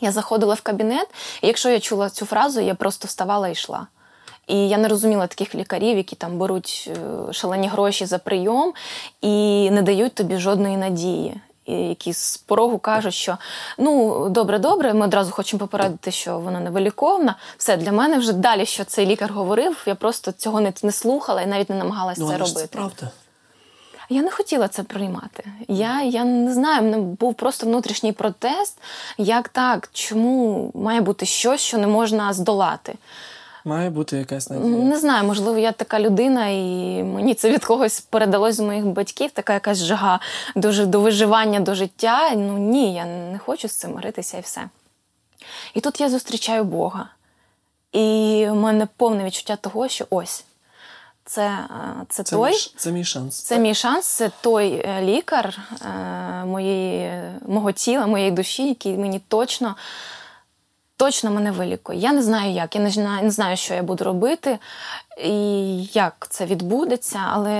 [0.00, 1.08] Я заходила в кабінет,
[1.42, 3.86] і якщо я чула цю фразу, я просто вставала і йшла.
[4.46, 8.72] І я не розуміла таких лікарів, які там беруть е, шалені гроші за прийом
[9.20, 11.40] і не дають тобі жодної надії.
[11.64, 13.38] І Які з порогу кажуть, що
[13.78, 17.34] ну добре, добре, ми одразу хочемо попередити, що вона невиліковна.
[17.56, 21.42] Все для мене вже далі, що цей лікар говорив, я просто цього не не слухала
[21.42, 22.60] і навіть не намагалася ну, це робити.
[22.60, 23.10] Це правда.
[24.08, 25.44] Я не хотіла це приймати.
[25.68, 28.78] Я я не знаю, мене був просто внутрішній протест.
[29.18, 29.88] Як так?
[29.92, 32.94] Чому має бути щось, що не можна здолати?
[33.66, 34.84] Має бути якась надія.
[34.84, 39.30] Не знаю, можливо, я така людина, і мені це від когось передалось з моїх батьків,
[39.30, 40.20] така якась жага
[40.56, 42.30] дуже до виживання, до життя.
[42.34, 44.68] Ну ні, я не хочу з цим миритися і все.
[45.74, 47.08] І тут я зустрічаю Бога.
[47.92, 50.44] І в мене повне відчуття того, що ось
[51.24, 52.50] це, е, це, Це, той.
[52.50, 53.42] мій, це мій шанс.
[53.42, 59.20] Це мій шанс, це той е, лікар е, моєї, мого тіла, моєї душі, який мені
[59.28, 59.76] точно,
[60.96, 61.98] точно мене вилікує.
[61.98, 64.58] Я не знаю як, я не знаю, не знаю, що я буду робити
[65.24, 67.52] і як це відбудеться, але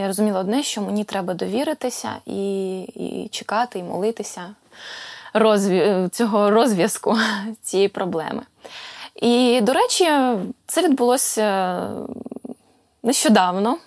[0.00, 4.54] я розуміла одне, що мені треба довіритися і, і чекати, і молитися
[5.34, 6.08] розві...
[6.12, 7.18] цього розв'язку
[7.62, 8.42] цієї проблеми.
[9.14, 10.04] І, до речі,
[10.66, 11.88] це відбулося
[13.02, 13.78] нещодавно.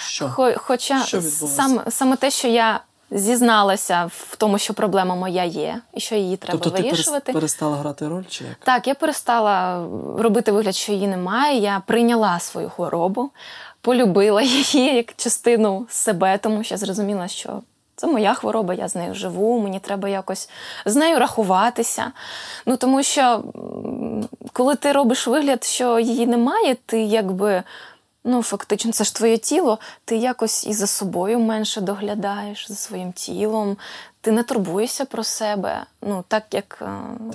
[0.00, 0.54] Що?
[0.56, 2.80] Хоча Що сам, саме те, що я
[3.10, 7.32] зізналася в тому, що проблема моя є, і що її треба тобто ти вирішувати.
[7.32, 8.54] перестала грати роль чи як?
[8.54, 9.86] Так, я перестала
[10.18, 11.58] робити вигляд, що її немає.
[11.58, 13.30] Я прийняла свою хворобу,
[13.80, 17.62] полюбила її як частину себе, тому що зрозуміла, що
[17.96, 20.50] це моя хвороба, я з нею живу, мені треба якось
[20.84, 22.12] з нею рахуватися.
[22.66, 23.42] Ну тому що
[24.52, 27.62] коли ти робиш вигляд, що її немає, ти якби.
[28.24, 33.12] Ну, фактично, це ж твоє тіло, ти якось і за собою менше доглядаєш, за своїм
[33.12, 33.76] тілом,
[34.20, 36.84] ти не турбуєшся про себе, ну, так як е,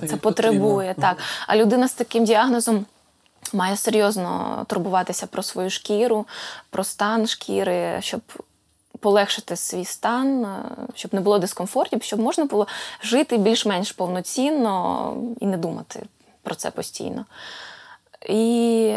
[0.00, 0.94] це як потребує.
[0.94, 1.08] потрібно.
[1.08, 1.18] Так.
[1.46, 2.86] А людина з таким діагнозом
[3.52, 6.26] має серйозно турбуватися про свою шкіру,
[6.70, 8.20] про стан шкіри, щоб
[9.00, 10.64] полегшити свій стан, е,
[10.94, 12.66] щоб не було дискомфортів, щоб можна було
[13.02, 16.02] жити більш-менш повноцінно і не думати
[16.42, 17.24] про це постійно.
[18.28, 18.96] І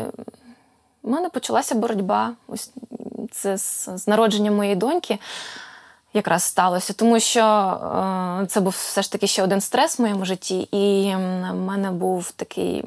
[1.08, 2.34] в мене почалася боротьба.
[2.48, 2.72] Ось
[3.32, 5.20] це з, з народженням моєї доньки
[6.14, 7.44] якраз сталося, тому що
[8.44, 11.92] е, це був все ж таки ще один стрес в моєму житті, і в мене
[11.92, 12.86] був такий.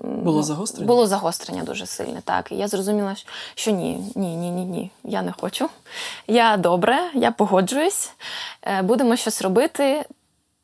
[0.00, 0.86] Було загострення?
[0.86, 2.52] Було загострення дуже сильне, так.
[2.52, 3.14] І я зрозуміла,
[3.54, 5.68] що ні, ні, ні, ні, ні, я не хочу.
[6.26, 8.10] Я добре, я погоджуюсь,
[8.62, 10.04] е, будемо щось робити.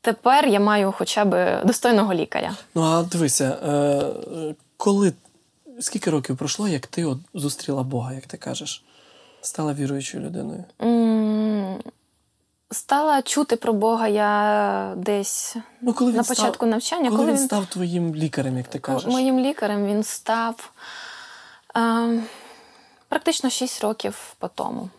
[0.01, 2.51] Тепер я маю хоча б достойного лікаря.
[2.75, 5.13] Ну а дивися, е, коли
[5.79, 8.83] скільки років пройшло, як ти от зустріла Бога, як ти кажеш,
[9.41, 10.63] стала віруючою людиною?
[12.71, 17.31] Стала чути про Бога я десь Ну, коли він на став- початку навчання, коли, коли
[17.31, 19.11] він він став твоїм лікарем, як ти кажеш.
[19.11, 20.71] моїм лікарем він став
[21.77, 22.21] е,
[23.09, 24.89] практично 6 років по тому.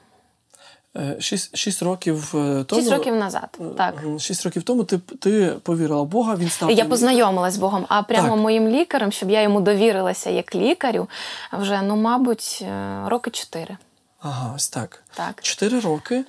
[0.96, 2.82] Е, Шість, шість років е, тому.
[2.82, 3.58] 6 років назад.
[3.76, 4.04] Так.
[4.18, 6.70] Шість років тому ти, ти повірила в Бога, він став.
[6.70, 8.38] Я познайомилась з Богом, а прямо Так.
[8.38, 11.08] моїм лікарем, щоб я йому довірилася як лікарю,
[11.52, 13.76] вже, ну, мабуть, е, роки 4.
[14.20, 15.02] Ага, ось так.
[15.14, 15.42] Так.
[15.42, 16.24] Чотири роки.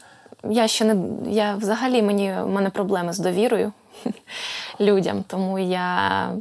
[0.50, 0.96] Я ще не
[1.32, 3.74] я взагалі мені в мене проблеми з довірою
[4.80, 6.32] людям, тому я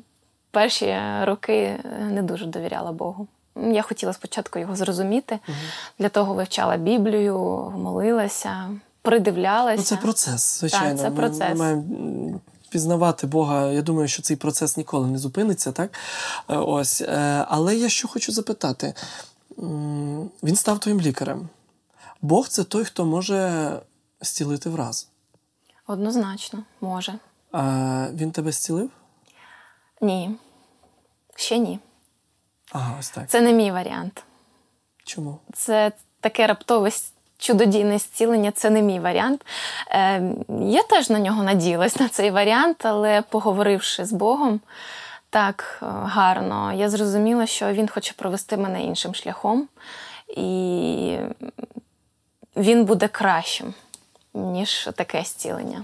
[0.50, 1.76] перші роки
[2.10, 3.28] не дуже довіряла Богу.
[3.56, 5.38] Я хотіла спочатку його зрозуміти,
[5.98, 7.38] для того вивчала Біблію,
[7.78, 8.70] молилася,
[9.02, 9.76] придивлялася.
[9.76, 10.98] Ну, це процес, звичайно.
[11.02, 11.48] це Ми- процес.
[11.50, 13.70] Ми, маємо пізнавати Бога.
[13.70, 15.92] Я думаю, що цей процес ніколи не зупиниться, так?
[16.48, 17.00] Е, Ось.
[17.00, 18.94] Е, Але я що хочу запитати:
[20.42, 21.48] він став твоїм лікарем.
[22.22, 23.72] Бог це той, хто може
[24.20, 25.08] зцілити враз.
[25.86, 27.14] Однозначно, може.
[27.52, 28.90] А він тебе зцілив?
[30.00, 30.36] Ні.
[31.36, 31.78] Ще ні.
[32.74, 33.28] Ага, ось так.
[33.28, 34.22] Це не мій варіант.
[35.04, 35.38] Чому?
[35.52, 36.90] Це таке раптове
[37.38, 39.46] чудодійне зцілення, це не мій варіант.
[39.90, 40.22] Е,
[40.60, 44.60] я теж на нього надіялась на цей варіант, але поговоривши з Богом
[45.30, 49.68] так е, гарно, я зрозуміла, що він хоче провести мене іншим шляхом,
[50.36, 51.18] і
[52.56, 53.74] він буде кращим,
[54.34, 55.82] ніж таке зцілення.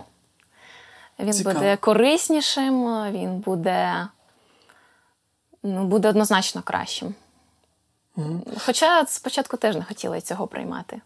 [1.18, 1.54] Він Цікаво.
[1.54, 4.06] буде кориснішим, він буде,
[5.62, 7.14] буде однозначно кращим.
[8.66, 11.00] Хоча спочатку теж не хотіла цього приймати.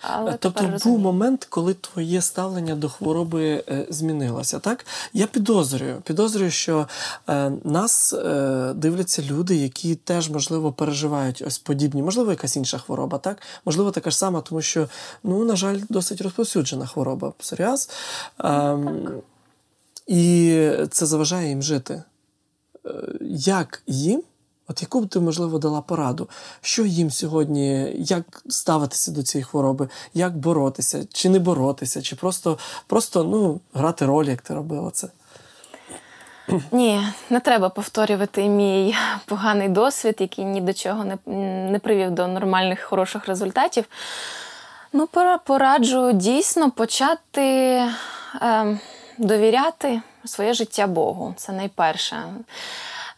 [0.00, 1.00] Але тобто був розумію.
[1.00, 4.86] момент, коли твоє ставлення до хвороби е, змінилося, так?
[5.12, 6.88] Я підозрюю, підозрюю, що
[7.28, 13.18] е, нас е, дивляться люди, які теж, можливо, переживають ось подібні, можливо, якась інша хвороба,
[13.18, 13.42] так?
[13.64, 14.88] Можливо, така ж сама, тому що,
[15.22, 17.90] ну, на жаль, досить розповсюджена хвороба псоріаз.
[18.38, 19.08] Ем,
[20.06, 22.02] і це заважає їм жити.
[22.86, 22.90] Е,
[23.30, 24.22] Як їм?
[24.68, 26.28] От яку б ти, можливо, дала пораду?
[26.60, 32.58] Що їм сьогодні, як ставитися до цієї хвороби, як боротися, чи не боротися, чи просто,
[32.86, 35.08] просто ну, грати роль, як ти робила це?
[36.72, 38.94] Ні, не треба повторювати мій
[39.26, 41.18] поганий досвід, який ні до чого не,
[41.70, 43.84] не привів до нормальних хороших результатів.
[44.92, 47.42] Ну, пора- пораджу дійсно почати
[48.42, 48.78] е,
[49.18, 51.34] довіряти своє життя Богу.
[51.36, 52.24] Це найперше.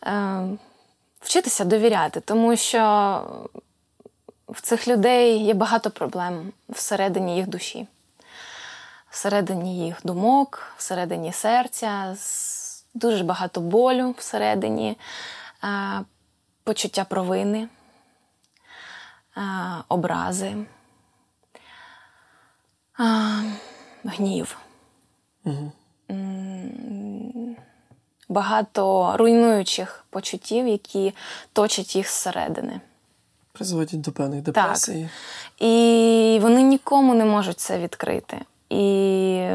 [0.07, 0.43] Е,
[1.21, 2.81] вчитися довіряти, тому що
[4.49, 7.89] в цих людей є багато проблем всередині їх душі,
[9.11, 12.17] всередині їх думок, всередині серця,
[12.95, 14.99] дуже багато болю всередині,
[16.65, 17.69] почуття провини,
[19.89, 20.57] образи,
[24.05, 24.59] гнів.
[25.45, 25.73] Угу.
[28.29, 31.13] Багато руйнуючих почуттів, які
[31.53, 32.81] точать їх зсередини.
[33.53, 35.03] Призводять до певних депресій.
[35.03, 35.69] Так.
[35.69, 38.39] І вони нікому не можуть це відкрити.
[38.71, 39.49] І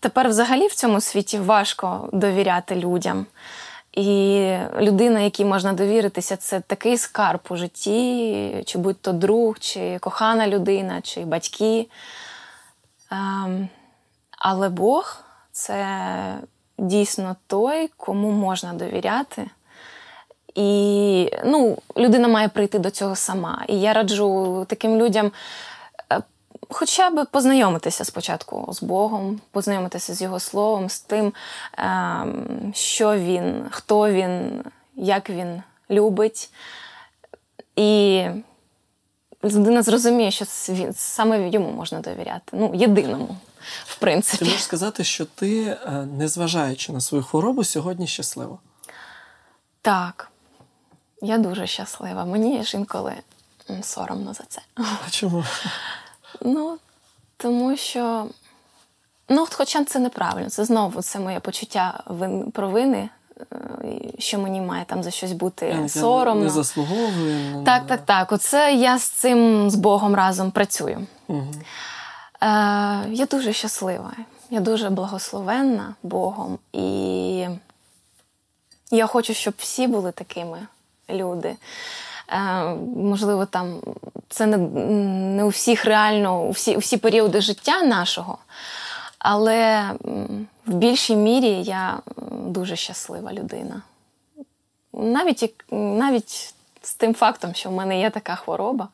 [0.00, 3.26] тепер, взагалі, в цьому світі важко довіряти людям.
[3.92, 10.48] І людина, якій можна довіритися, це такий скарб у житті, чи будь-то друг, чи кохана
[10.48, 11.88] людина, чи батьки.
[13.10, 13.68] Ем,
[14.30, 15.20] але Бог
[15.58, 16.38] це
[16.78, 19.50] дійсно той, кому можна довіряти.
[20.54, 23.64] І ну, людина має прийти до цього сама.
[23.68, 25.32] І я раджу таким людям
[26.12, 26.22] е,
[26.68, 31.32] хоча б познайомитися спочатку з Богом, познайомитися з Його словом, з тим,
[31.78, 34.64] ем, що він, хто він,
[34.96, 36.50] як він любить.
[37.76, 38.24] І
[39.44, 42.42] людина зрозуміє, що він, саме йому можна довіряти.
[42.52, 43.36] Ну, єдиному,
[43.86, 44.38] в принципі.
[44.38, 48.58] Ти можеш сказати, що ти, е, незважаючи на свою хворобу, сьогодні щаслива?
[49.82, 50.30] Так.
[51.22, 52.24] Я дуже щаслива.
[52.24, 53.14] Мені ж інколи
[53.82, 54.60] соромно за це.
[54.76, 55.44] А чому?
[56.42, 56.78] Ну,
[57.36, 58.26] тому що,
[59.28, 62.04] ну, хоча це неправильно, це знову це моє почуття
[62.52, 63.10] провини, е,
[64.18, 66.44] що мені має там за щось бути я, соромно.
[66.44, 67.64] Не заслуговую.
[67.64, 68.32] Так, так, так.
[68.32, 71.06] Оце я з цим з Богом разом працюю.
[71.28, 71.46] Угу.
[72.42, 72.46] Е,
[73.08, 74.12] Я дуже щаслива,
[74.50, 76.58] я дуже благословенна Богом.
[76.72, 77.46] І
[78.90, 80.58] я хочу, щоб всі були такими
[81.10, 81.56] люди.
[82.32, 82.62] Е,
[82.96, 83.80] Можливо, там
[84.28, 84.56] це не
[85.36, 88.38] не у всіх реально, у всі, у всі періоди життя нашого,
[89.18, 89.92] але
[90.66, 91.98] в більшій мірі я
[92.30, 93.82] дуже щаслива людина.
[94.92, 98.88] Навіть навіть з тим фактом, що в мене є така хвороба,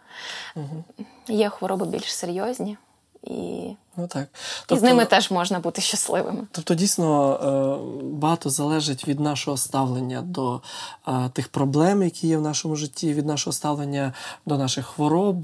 [0.57, 0.85] угу.
[1.29, 2.77] є хвороби більш серйозні.
[3.23, 4.29] І ну, так.
[4.67, 6.47] Тобто, і з тобто ними теж можна бути щасливими.
[6.51, 10.61] Тобто, дійсно е, багато залежить від нашого ставлення до
[11.09, 14.13] е, тих проблем, які є в нашому житті, від нашого ставлення
[14.47, 15.43] до наших хвороб,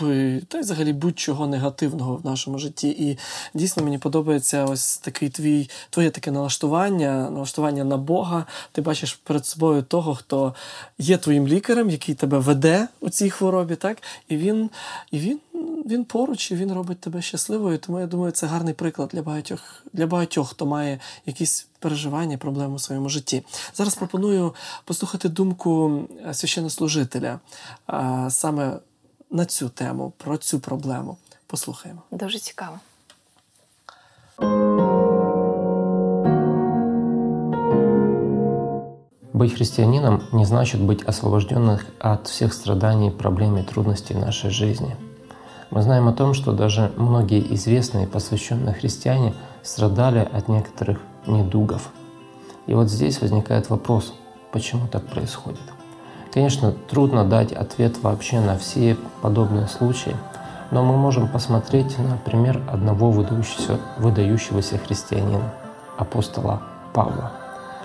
[0.49, 2.89] та й взагалі будь-чого негативного в нашому житті.
[2.89, 3.19] І
[3.55, 8.47] дійсно мені подобається ось такий твій твоє таке налаштування, налаштування на Бога.
[8.73, 10.55] Ти бачиш перед собою того, хто
[10.99, 14.03] є твоїм лікарем, який тебе веде у цій хворобі, так?
[14.29, 14.71] І він,
[15.11, 15.41] і він
[15.87, 17.79] він поруч і він робить тебе щасливою.
[17.79, 19.60] Тому я думаю, це гарний приклад для багатьох,
[19.94, 23.44] для багатьох, хто має якісь переживання, проблеми у своєму житті.
[23.74, 24.56] Зараз пропоную
[24.86, 27.40] послухати думку е, священнослужителя
[28.30, 28.80] саме
[29.32, 31.18] на цю тему, про цю проблему.
[31.48, 32.02] Послухаємо.
[32.12, 32.80] Дуже цікаво.
[39.34, 45.09] Быть христианином не значит быть освобожденным от всех страданий, проблем и трудностей нашей жизни –
[45.71, 51.91] мы знаем о том, что даже многие известные посвященные христиане страдали от некоторых недугов.
[52.67, 54.13] И вот здесь возникает вопрос,
[54.53, 55.61] почему так происходит.
[56.33, 60.17] Конечно, трудно дать ответ вообще на все подобные случаи,
[60.71, 65.53] но мы можем посмотреть на пример одного выдающегося, выдающегося христианина,
[65.99, 66.63] апостола
[66.93, 67.33] Павла.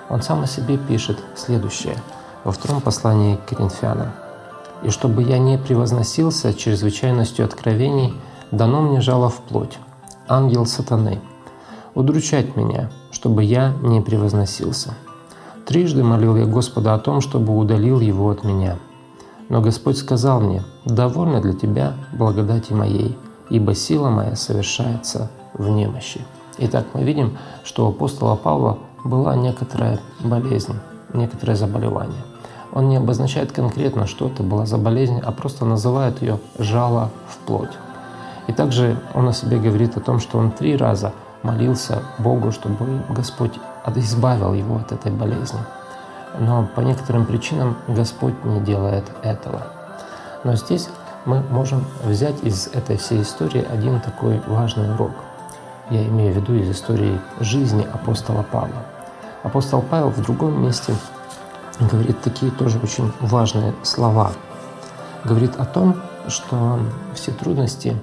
[0.09, 1.95] Он сам о себе пишет следующее
[2.43, 4.11] во втором послании к Коринфянам–
[4.85, 8.13] и чтобы я не превозносился чрезвычайностью откровений,
[8.51, 9.79] дано мне жало в плоть,
[10.27, 11.19] ангел сатаны,
[11.95, 14.93] удручать меня, чтобы я не превозносился.
[15.65, 18.77] Трижды молил я Господа о том, чтобы удалил его от меня.
[19.49, 23.17] Но Господь сказал мне, «Довольно для тебя благодати моей,
[23.49, 26.21] ибо сила моя совершается в немощи».
[26.59, 30.75] Итак, мы видим, что у апостола Павла была некоторая болезнь,
[31.13, 32.23] некоторое заболевание–
[32.75, 37.37] он не обозначает конкретно, что это была за болезнь, а просто называет ее «жало в
[37.37, 37.71] плоть».
[38.47, 43.01] И также он о себе говорит о том, что он три раза молился Богу, чтобы
[43.09, 43.53] Господь
[43.95, 45.59] избавил его от этой болезни.
[46.37, 49.67] Но по некоторым причинам Господь не делает этого.
[50.43, 50.89] Но здесь
[51.23, 55.11] мы можем взять из этой всей истории один такой важный урок.
[55.89, 58.83] Я имею в виду из истории жизни апостола Павла.
[59.43, 60.93] Апостол Павел в другом месте
[61.79, 64.31] говорит такие тоже очень важные слова.
[65.23, 65.95] Говорит о том,
[66.27, 66.79] что
[67.13, 67.95] все трудности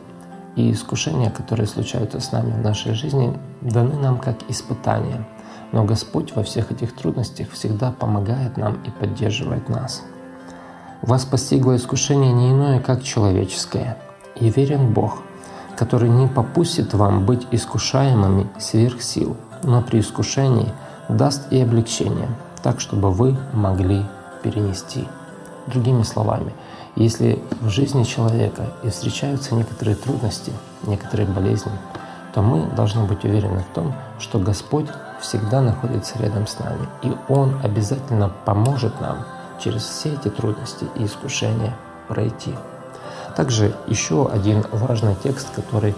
[0.56, 5.26] и искушения, которые случаются с нами в нашей жизни, даны нам как испытания.
[5.72, 10.02] Но Господь во всех этих трудностях всегда помогает нам и поддерживает нас.
[11.00, 13.96] Вас постигло искушение не иное, как человеческое.
[14.36, 15.22] И верен Бог,
[15.76, 20.72] который не попустит вам быть искушаемыми сверх сил, но при искушении
[21.08, 22.28] даст и облегчение,
[22.62, 24.04] так, чтобы вы могли
[24.42, 25.06] перенести.
[25.66, 26.52] Другими словами,
[26.96, 30.52] если в жизни человека и встречаются некоторые трудности,
[30.84, 31.72] некоторые болезни,
[32.34, 34.86] то мы должны быть уверены в том, что Господь
[35.20, 39.18] всегда находится рядом с нами, и Он обязательно поможет нам
[39.62, 41.74] через все эти трудности и искушения
[42.08, 42.54] пройти.
[43.36, 45.94] Также еще один важный текст, который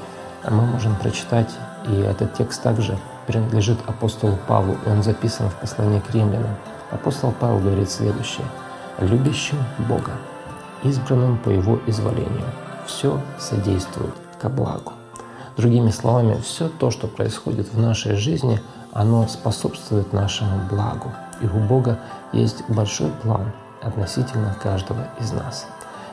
[0.49, 1.51] мы можем прочитать,
[1.89, 6.57] и этот текст также принадлежит апостолу Павлу, и он записан в послании к римлянам.
[6.91, 8.47] Апостол Павел говорит следующее.
[8.99, 9.59] «Любящим
[9.89, 10.13] Бога,
[10.83, 12.47] избранным по Его изволению,
[12.87, 14.93] все содействует ко благу».
[15.57, 18.61] Другими словами, все то, что происходит в нашей жизни,
[18.93, 21.13] оно способствует нашему благу.
[21.41, 21.99] И у Бога
[22.33, 23.53] есть большой план
[23.83, 25.67] относительно каждого из нас.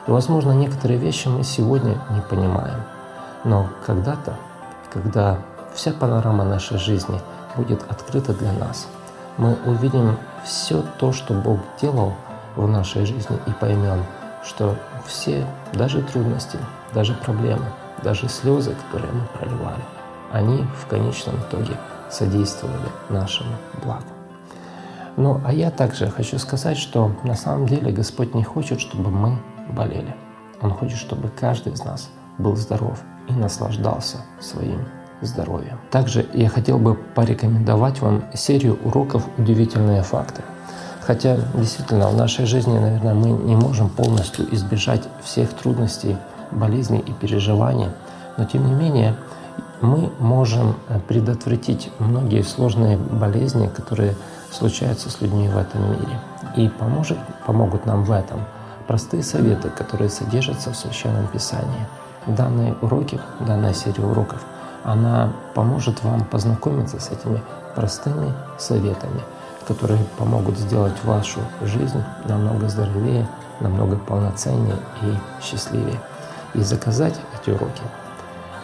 [0.06, 2.82] И, возможно, некоторые вещи мы сегодня не понимаем.
[3.44, 4.36] Но когда-то,
[4.92, 5.38] когда
[5.74, 7.20] вся панорама нашей жизни
[7.56, 8.88] будет открыта для нас,
[9.38, 12.14] мы увидим все то, что Бог делал
[12.56, 14.04] в нашей жизни и поймем,
[14.44, 16.58] что все, даже трудности,
[16.94, 17.64] даже проблемы,
[18.02, 19.82] даже слезы, которые мы проливали,
[20.32, 21.76] они в конечном итоге
[22.10, 24.04] содействовали нашему благу.
[25.16, 29.38] Ну, а я также хочу сказать, что на самом деле Господь не хочет, чтобы мы
[29.70, 30.14] болели.
[30.60, 32.98] Он хочет, чтобы каждый из нас был здоров
[33.28, 34.86] и наслаждался своим
[35.26, 35.78] здоровьем.
[35.90, 40.42] Также я хотел бы порекомендовать вам серию уроков «Удивительные факты».
[41.00, 46.16] Хотя действительно в нашей жизни, наверное, мы не можем полностью избежать всех трудностей,
[46.52, 47.88] болезней и переживаний,
[48.36, 49.16] но тем не менее
[49.80, 50.76] мы можем
[51.08, 54.14] предотвратить многие сложные болезни, которые
[54.52, 56.20] случаются с людьми в этом мире.
[56.56, 58.40] И поможет, помогут нам в этом
[58.86, 61.86] простые советы, которые содержатся в Священном Писании.
[62.26, 64.44] Данные уроки, данная серия уроков,
[64.84, 67.42] она поможет вам познакомиться с этими
[67.74, 69.20] простыми советами,
[69.66, 73.26] которые помогут сделать вашу жизнь намного здоровее,
[73.60, 76.00] намного полноценнее и счастливее.
[76.54, 77.82] И заказать эти уроки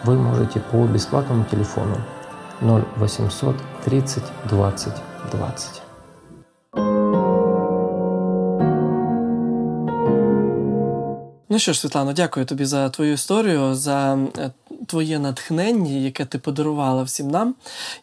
[0.03, 1.97] вы можете по бесплатному телефону
[2.61, 3.55] 0800
[3.85, 4.93] 30 20
[5.31, 5.88] 20.
[11.59, 14.51] Ну що ж, Світлано, дякую тобі за твою історію, за е,
[14.87, 17.55] твоє натхнення, яке ти подарувала всім нам.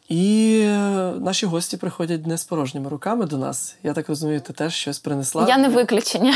[0.09, 0.78] І е,
[1.20, 3.76] наші гості приходять не з порожніми руками до нас.
[3.82, 5.46] Я так розумію, ти теж щось принесла.
[5.48, 6.34] Я не виключення.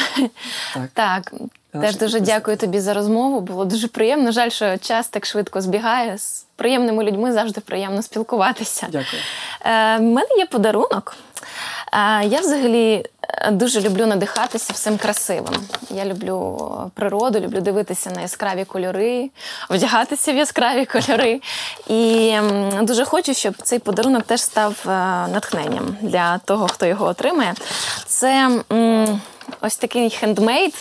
[0.72, 0.90] Так.
[0.94, 1.34] Так.
[1.82, 3.40] Теж дуже дякую тобі за розмову.
[3.40, 4.32] Було дуже приємно.
[4.32, 6.18] Жаль, що час так швидко збігає.
[6.18, 8.86] З приємними людьми завжди приємно спілкуватися.
[8.92, 9.22] Дякую.
[9.64, 11.16] Е, У мене є подарунок.
[11.93, 13.05] Е, я взагалі
[13.51, 15.55] дуже люблю надихатися всім красивим.
[15.91, 19.30] Я люблю природу, люблю дивитися на яскраві кольори,
[19.70, 21.41] вдягатися в яскраві кольори.
[21.88, 22.34] І
[22.82, 24.88] дуже хочу, щоб цей подарунок теж став е,
[25.32, 27.55] натхненням для того, хто його отримає.
[28.07, 28.51] Це
[29.61, 30.74] ось такий хендмейд.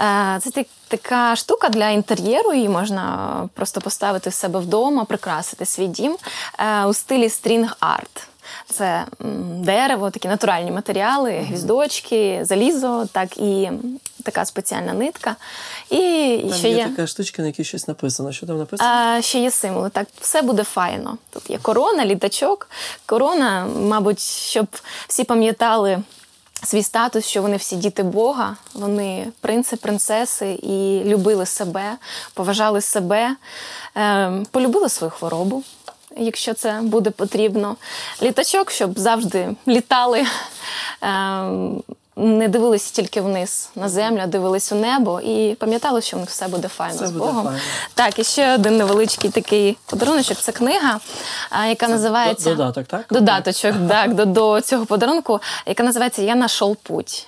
[0.00, 5.86] Е, це така штука для інтер'єру, її можна просто поставити в себе вдома, прикрасити свій
[5.86, 6.16] дім
[6.58, 8.26] е, у стилі стрінг-арт.
[8.70, 9.06] Це
[9.56, 13.70] дерево, такі натуральні матеріали, гвіздочки, залізо, так і
[14.22, 15.36] така спеціальна нитка.
[15.90, 18.32] І там ще є, така штучка, на якій щось написано.
[18.32, 18.90] Що там написано?
[18.90, 19.90] А, Ще є символи.
[19.90, 21.18] Так, все буде файно.
[21.30, 22.68] Тут є корона, літачок.
[23.06, 24.66] Корона, мабуть, щоб
[25.08, 26.02] всі пам'ятали.
[26.64, 31.96] Свій статус, що вони всі діти Бога, вони принци, принцеси і любили себе,
[32.34, 33.36] поважали себе,
[33.96, 35.62] е, полюбили свою хворобу,
[36.16, 37.76] якщо це буде потрібно.
[38.22, 40.26] Літачок, щоб завжди літали,
[41.02, 41.82] ем,
[42.16, 46.28] не дивилися тільки вниз на землю, а дивились у небо і пам'ятали, що в них
[46.28, 47.44] все буде файно Все з буде Богом.
[47.44, 47.58] файно.
[47.94, 50.38] Так, і ще один невеличкий такий подаруночок.
[50.38, 51.00] Це книга,
[51.68, 53.04] яка називається Додаток, так?
[53.10, 57.26] Додаточок, так, до, до цього подарунку, яка називається Я нашов путь.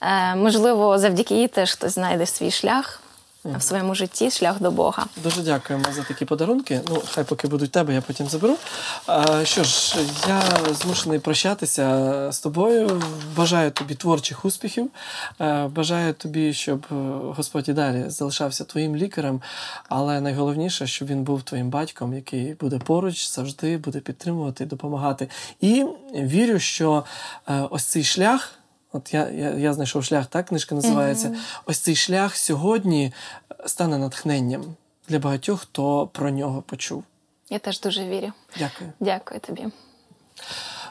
[0.00, 3.00] Е, можливо, завдяки їй теж хтось знайде свій шлях
[3.44, 5.06] в своєму житті, шлях до Бога.
[5.22, 6.80] Дуже дякуємо за такі подарунки.
[6.88, 8.56] Ну, хай поки будуть тебе, я потім заберу.
[9.06, 9.96] А, що ж,
[10.28, 10.42] я
[10.74, 13.02] змушений прощатися з тобою.
[13.36, 14.90] Бажаю тобі творчих успіхів.
[15.40, 16.94] Е, Бажаю тобі, щоб е,
[17.36, 19.42] Господь і далі залишався твоїм лікарем,
[19.88, 25.28] але найголовніше, щоб він був твоїм батьком, який буде поруч, завжди буде підтримувати, допомагати.
[25.60, 27.04] І вірю, що
[27.48, 28.59] е, ось цей шлях.
[28.92, 31.28] От я, я, я знайшов шлях, так книжка називається.
[31.28, 31.38] Мгм.
[31.66, 33.12] Ось цей шлях сьогодні
[33.66, 34.64] стане натхненням
[35.08, 37.04] для багатьох, хто про нього почув.
[37.50, 38.32] Я теж дуже вірю.
[38.58, 38.92] Дякую.
[39.00, 39.66] Дякую тобі.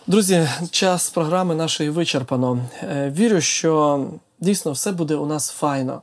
[0.07, 2.59] Друзі, час програми нашої вичерпано.
[2.83, 4.05] Е, Вірю, що
[4.41, 6.01] Дійсно, все буде у нас файно.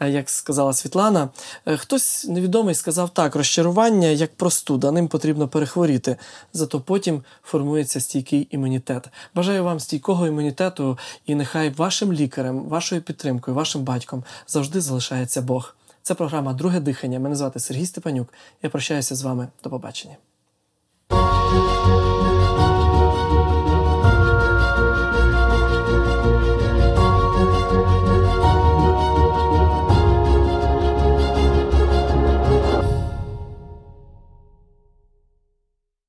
[0.00, 1.28] Е, Як сказала Світлана,
[1.66, 6.16] Е, хтось невідомий сказав так: розчарування як простуда, ним потрібно перехворіти.
[6.52, 9.08] Зато потім формується стійкий імунітет.
[9.34, 15.74] Бажаю вам стійкого імунітету, і нехай вашим лікарем, вашою підтримкою, вашим батьком завжди залишається Бог.
[16.02, 17.20] Це програма Друге дихання.
[17.20, 18.28] Мене звати Сергій Степанюк.
[18.62, 19.48] Я прощаюся з вами.
[19.64, 20.16] До побачення.